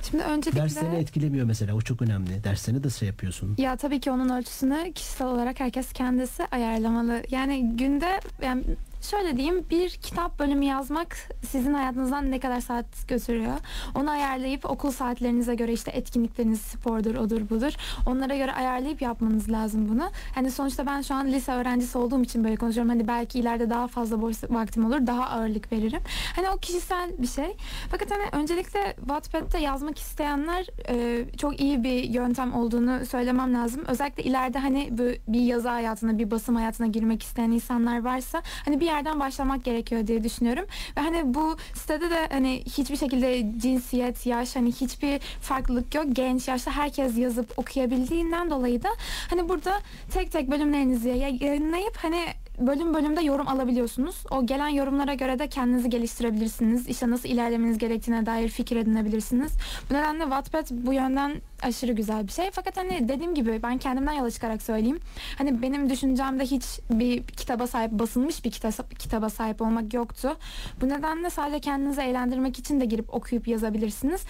Şimdi 0.09 0.23
öncelikle 0.23 0.61
derslerini 0.61 0.95
etkilemiyor 0.95 1.45
mesela 1.45 1.75
o 1.75 1.81
çok 1.81 2.01
önemli 2.01 2.43
derslerini 2.43 2.83
de 2.83 2.89
şey 2.89 3.07
yapıyorsun 3.07 3.55
Ya 3.57 3.75
tabii 3.75 3.99
ki 3.99 4.11
onun 4.11 4.29
ölçüsünü 4.29 4.91
kişisel 4.95 5.27
olarak 5.27 5.59
herkes 5.59 5.93
kendisi 5.93 6.45
ayarlamalı. 6.45 7.23
Yani 7.31 7.77
günde 7.77 8.19
yani 8.41 8.63
şöyle 9.03 9.37
diyeyim 9.37 9.65
bir 9.69 9.89
kitap 9.89 10.39
bölümü 10.39 10.65
yazmak 10.65 11.17
sizin 11.49 11.73
hayatınızdan 11.73 12.31
ne 12.31 12.39
kadar 12.39 12.61
saat 12.61 13.07
götürüyor. 13.07 13.57
Onu 13.95 14.11
ayarlayıp 14.11 14.65
okul 14.65 14.91
saatlerinize 14.91 15.55
göre 15.55 15.73
işte 15.73 15.91
etkinlikleriniz 15.91 16.61
spordur 16.61 17.15
odur 17.15 17.49
budur. 17.49 17.73
Onlara 18.07 18.35
göre 18.35 18.51
ayarlayıp 18.53 19.01
yapmanız 19.01 19.51
lazım 19.51 19.89
bunu. 19.89 20.09
Hani 20.35 20.51
sonuçta 20.51 20.85
ben 20.85 21.01
şu 21.01 21.15
an 21.15 21.27
lise 21.27 21.51
öğrencisi 21.51 21.97
olduğum 21.97 22.23
için 22.23 22.43
böyle 22.43 22.55
konuşuyorum. 22.55 22.89
Hani 22.89 23.07
belki 23.07 23.39
ileride 23.39 23.69
daha 23.69 23.87
fazla 23.87 24.21
boş 24.21 24.43
vaktim 24.49 24.85
olur. 24.85 25.07
Daha 25.07 25.29
ağırlık 25.29 25.71
veririm. 25.71 26.01
Hani 26.35 26.49
o 26.49 26.57
kişisel 26.57 27.09
bir 27.17 27.27
şey. 27.27 27.57
Fakat 27.91 28.11
hani 28.11 28.23
öncelikle 28.31 28.95
Wattpad'de 28.99 29.57
yazmak 29.57 29.99
isteyenler 29.99 30.67
e, 30.89 31.25
çok 31.37 31.59
iyi 31.61 31.83
bir 31.83 32.03
yöntem 32.03 32.53
olduğunu 32.53 33.05
söylemem 33.05 33.53
lazım. 33.53 33.83
Özellikle 33.87 34.23
ileride 34.23 34.59
hani 34.59 34.89
bir 35.27 35.41
yazı 35.41 35.69
hayatına, 35.69 36.17
bir 36.17 36.31
basım 36.31 36.55
hayatına 36.55 36.87
girmek 36.87 37.23
isteyen 37.23 37.51
insanlar 37.51 38.03
varsa 38.03 38.41
hani 38.65 38.79
bir 38.79 38.92
yerden 38.93 39.19
başlamak 39.19 39.63
gerekiyor 39.63 40.07
diye 40.07 40.23
düşünüyorum. 40.23 40.65
Ve 40.97 41.01
hani 41.01 41.33
bu 41.33 41.57
sitede 41.73 42.09
de 42.09 42.27
hani 42.31 42.63
hiçbir 42.65 42.97
şekilde 42.97 43.59
cinsiyet, 43.59 44.25
yaş 44.25 44.55
hani 44.55 44.71
hiçbir 44.71 45.19
farklılık 45.41 45.95
yok. 45.95 46.05
Genç, 46.11 46.47
yaşlı 46.47 46.71
herkes 46.71 47.17
yazıp 47.17 47.59
okuyabildiğinden 47.59 48.49
dolayı 48.49 48.83
da 48.83 48.89
hani 49.29 49.49
burada 49.49 49.81
tek 50.13 50.31
tek 50.31 50.51
bölümlerinizi 50.51 51.09
yayınlayıp 51.09 51.97
hani 51.97 52.25
bölüm 52.59 52.93
bölümde 52.93 53.21
yorum 53.21 53.47
alabiliyorsunuz. 53.47 54.15
O 54.31 54.45
gelen 54.45 54.67
yorumlara 54.67 55.13
göre 55.13 55.39
de 55.39 55.47
kendinizi 55.47 55.89
geliştirebilirsiniz. 55.89 56.87
İşte 56.87 57.09
nasıl 57.09 57.29
ilerlemeniz 57.29 57.77
gerektiğine 57.77 58.25
dair 58.25 58.49
fikir 58.49 58.75
edinebilirsiniz. 58.75 59.51
Bu 59.89 59.93
nedenle 59.93 60.23
Wattpad 60.23 60.67
bu 60.71 60.93
yönden 60.93 61.31
aşırı 61.63 61.91
güzel 61.91 62.27
bir 62.27 62.31
şey. 62.31 62.51
Fakat 62.51 62.77
hani 62.77 63.09
dediğim 63.09 63.35
gibi 63.35 63.59
ben 63.63 63.77
kendimden 63.77 64.13
yola 64.13 64.31
çıkarak 64.31 64.61
söyleyeyim. 64.61 64.99
Hani 65.37 65.61
benim 65.61 65.89
düşüncemde 65.89 66.43
hiç 66.43 66.63
bir 66.89 67.23
kitaba 67.23 67.67
sahip 67.67 67.91
basılmış 67.91 68.45
bir 68.45 68.51
kitap, 68.51 68.99
kitaba 68.99 69.29
sahip 69.29 69.61
olmak 69.61 69.93
yoktu. 69.93 70.37
Bu 70.81 70.89
nedenle 70.89 71.29
sadece 71.29 71.59
kendinizi 71.59 72.01
eğlendirmek 72.01 72.59
için 72.59 72.79
de 72.79 72.85
girip 72.85 73.13
okuyup 73.13 73.47
yazabilirsiniz. 73.47 74.23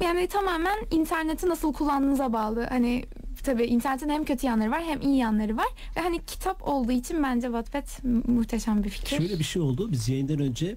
Yani 0.00 0.26
tamamen 0.26 0.78
interneti 0.90 1.48
nasıl 1.48 1.72
kullandığınıza 1.72 2.32
bağlı. 2.32 2.66
Hani 2.68 3.04
tabii 3.44 3.64
internetin 3.64 4.08
hem 4.08 4.24
kötü 4.24 4.46
yanları 4.46 4.70
var 4.70 4.82
hem 4.84 5.00
iyi 5.00 5.16
yanları 5.16 5.56
var. 5.56 5.66
Ve 5.96 6.00
hani 6.00 6.18
kitap 6.26 6.68
olduğu 6.68 6.92
için 6.92 7.22
bence 7.22 7.46
Wattpad 7.46 8.04
mu- 8.04 8.22
muhteşem 8.26 8.84
bir 8.84 8.88
fikir. 8.90 9.16
Şöyle 9.16 9.38
bir 9.38 9.44
şey 9.44 9.62
oldu. 9.62 9.92
Biz 9.92 10.08
yayından 10.08 10.38
önce 10.38 10.76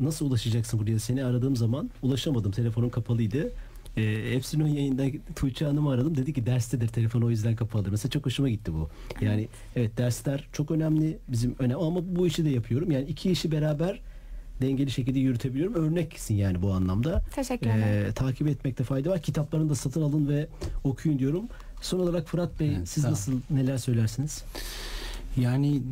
nasıl 0.00 0.26
ulaşacaksın 0.26 0.80
buraya 0.80 0.98
seni 0.98 1.24
aradığım 1.24 1.56
zaman 1.56 1.90
ulaşamadım. 2.02 2.52
Telefonum 2.52 2.90
kapalıydı. 2.90 3.52
E, 3.96 4.02
Epsilon 4.02 4.66
yayında 4.66 5.04
Tuğçe 5.36 5.64
Hanım'ı 5.64 5.90
aradım. 5.90 6.16
Dedi 6.16 6.32
ki 6.32 6.46
derstedir 6.46 6.88
telefonu 6.88 7.26
o 7.26 7.30
yüzden 7.30 7.56
kapalıdır. 7.56 7.90
Mesela 7.90 8.10
çok 8.10 8.26
hoşuma 8.26 8.48
gitti 8.48 8.72
bu. 8.74 8.88
Yani 9.20 9.48
evet 9.76 9.98
dersler 9.98 10.48
çok 10.52 10.70
önemli. 10.70 11.18
Bizim 11.28 11.56
önemli 11.58 11.76
ama 11.76 12.16
bu 12.16 12.26
işi 12.26 12.44
de 12.44 12.50
yapıyorum. 12.50 12.90
Yani 12.90 13.04
iki 13.08 13.30
işi 13.30 13.52
beraber 13.52 14.00
dengeli 14.60 14.90
şekilde 14.90 15.18
yürütebiliyorum. 15.18 15.74
Örneksin 15.74 16.34
yani 16.34 16.62
bu 16.62 16.72
anlamda. 16.72 17.22
Teşekkür 17.34 17.66
ederim. 17.66 18.06
E, 18.08 18.12
takip 18.12 18.48
etmekte 18.48 18.84
fayda 18.84 19.10
var. 19.10 19.22
Kitaplarını 19.22 19.68
da 19.70 19.74
satın 19.74 20.02
alın 20.02 20.28
ve 20.28 20.48
okuyun 20.84 21.18
diyorum. 21.18 21.44
Son 21.80 21.98
olarak 22.00 22.28
Fırat 22.28 22.60
Bey 22.60 22.74
Evet, 22.76 22.88
siz 22.88 23.04
ol. 23.04 23.10
nasıl 23.10 23.40
neler 23.50 23.78
söylersiniz? 23.78 24.44
Yani 25.36 25.82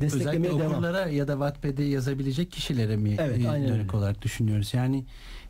özellikle 0.00 0.44
devam. 0.58 0.72
okurlara 0.72 1.06
ya 1.08 1.28
da 1.28 1.32
Wattpad'e 1.32 1.82
yazabilecek 1.84 2.52
kişilere 2.52 2.96
mi 2.96 3.16
Evet, 3.20 3.44
e, 3.44 3.50
aynen 3.50 3.68
dönük 3.68 3.80
öyle. 3.88 3.96
olarak 3.96 4.22
düşünüyoruz. 4.22 4.74
Yani 4.74 5.04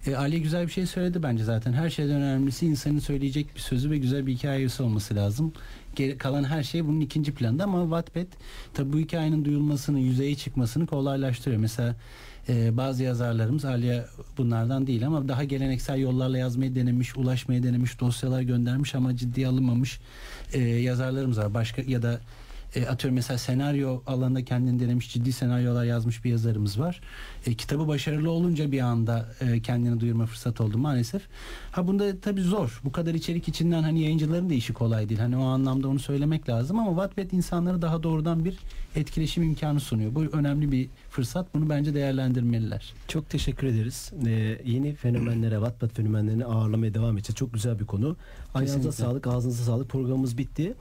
e, 0.07 0.17
Ali 0.17 0.43
güzel 0.43 0.67
bir 0.67 0.73
şey 0.73 0.87
söyledi 0.87 1.23
bence 1.23 1.45
zaten. 1.45 1.73
Her 1.73 1.91
şeyden 1.91 2.17
önemlisi 2.23 2.67
insanın 2.67 2.99
söyleyecek 2.99 3.55
bir 3.55 3.61
sözü 3.61 3.91
ve 3.91 3.99
güzel 3.99 4.27
bir 4.27 4.33
hikayesi 4.35 4.83
olması 4.83 5.15
lazım. 5.15 5.53
Geri 5.97 6.19
kalan 6.19 6.45
her 6.45 6.63
şey 6.63 6.85
bunun 6.87 7.01
ikinci 7.01 7.35
planda 7.35 7.65
ama 7.65 7.83
Wattpad 7.83 8.39
tabi 8.75 8.93
bu 8.93 8.99
hikayenin 8.99 9.45
duyulmasını, 9.45 10.01
yüzeye 10.01 10.35
çıkmasını 10.35 10.87
kolaylaştırıyor. 10.87 11.61
Mesela 11.61 11.97
e, 12.49 12.77
bazı 12.77 13.03
yazarlarımız 13.03 13.65
Aliye 13.65 14.05
bunlardan 14.39 14.87
değil 14.87 15.07
ama 15.07 15.29
daha 15.29 15.45
geleneksel 15.45 15.99
yollarla 15.99 16.39
yazmayı 16.39 16.75
denemiş, 16.75 17.17
ulaşmayı 17.17 17.63
denemiş, 17.63 18.01
dosyalar 18.01 18.41
göndermiş 18.41 18.95
ama 18.95 19.17
ciddiye 19.17 19.49
alınmamış 19.49 20.01
e, 20.53 20.59
yazarlarımız 20.61 21.39
var. 21.39 21.55
Başka 21.55 21.83
ya 21.83 22.03
da 22.03 22.21
e, 22.75 22.87
atıyorum 22.87 23.15
mesela 23.15 23.39
senaryo 23.39 24.03
alanında 24.07 24.45
kendini 24.45 24.81
denemiş 24.81 25.13
ciddi 25.13 25.33
senaryolar 25.33 25.85
yazmış 25.85 26.25
bir 26.25 26.31
yazarımız 26.31 26.81
var. 26.81 27.01
E, 27.47 27.55
kitabı 27.55 27.89
başarılı 27.89 28.31
olunca 28.31 28.73
bir 28.73 28.81
anda 28.81 29.29
e, 29.41 29.63
kendini 29.63 30.01
duyurma 30.01 30.27
fırsatı 30.27 30.65
oldu 30.65 30.79
maalesef. 30.79 31.23
Ha 31.73 31.87
bunda 31.87 32.21
tabii 32.21 32.41
zor. 32.41 32.81
Bu 32.85 32.93
kadar 32.93 33.15
içerik 33.15 33.49
içinden 33.49 33.83
hani 33.83 34.03
yayıncıların 34.03 34.51
da 34.51 34.55
işi 34.55 34.73
kolay 34.73 35.09
değil. 35.09 35.21
Hani 35.21 35.37
o 35.37 35.45
anlamda 35.45 35.89
onu 35.89 35.99
söylemek 35.99 36.49
lazım 36.49 36.79
ama 36.79 36.91
Wattpad 36.91 37.37
insanlara 37.37 37.83
daha 37.83 38.03
doğrudan 38.03 38.45
bir 38.45 38.59
etkileşim 38.97 39.43
imkanı 39.43 39.81
sunuyor. 39.81 40.15
Bu 40.15 40.23
önemli 40.23 40.73
bir 40.73 40.89
fırsat. 41.11 41.55
Bunu 41.55 41.71
bence 41.71 41.95
değerlendirmeliler. 41.95 42.95
Çok 43.09 43.31
teşekkür 43.31 43.67
ederiz. 43.67 44.13
Ee, 44.27 44.59
yeni 44.65 44.95
fenomenlere, 44.95 45.55
Wattpad 45.55 45.89
fenomenlerini 45.89 46.45
ağırlamaya 46.45 46.95
devam 46.95 47.17
edeceğiz. 47.17 47.37
Çok 47.37 47.55
güzel 47.55 47.79
bir 47.79 47.87
konu. 47.87 48.17
Ayağınıza 48.55 48.93
sağlık, 48.93 49.27
ağzınıza 49.27 49.65
sağlık. 49.65 49.89
Programımız 49.89 50.39
bitti. 50.39 50.75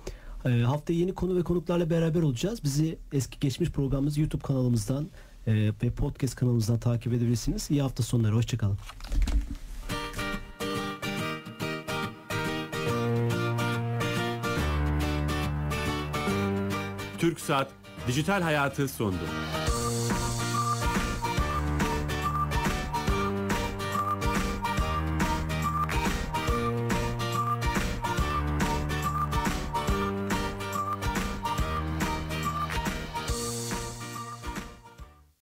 Ee, 0.46 0.50
haftaya 0.50 1.00
yeni 1.00 1.14
konu 1.14 1.36
ve 1.38 1.44
konuklarla 1.44 1.90
beraber 1.90 2.22
olacağız. 2.22 2.64
Bizi 2.64 2.98
eski 3.14 3.40
geçmiş 3.40 3.70
programımız 3.72 4.18
YouTube 4.18 4.42
kanalımızdan 4.42 5.08
e, 5.48 5.54
ve 5.84 5.90
podcast 5.90 6.36
kanalımızdan 6.36 6.80
takip 6.80 7.14
edebilirsiniz. 7.14 7.72
İyi 7.72 7.82
hafta 7.82 8.04
sonları. 8.04 8.36
Hoşçakalın. 8.36 8.78
TürkSat 17.20 17.72
Dijital 18.08 18.42
Hayatı 18.42 18.88
sondu. 18.88 19.18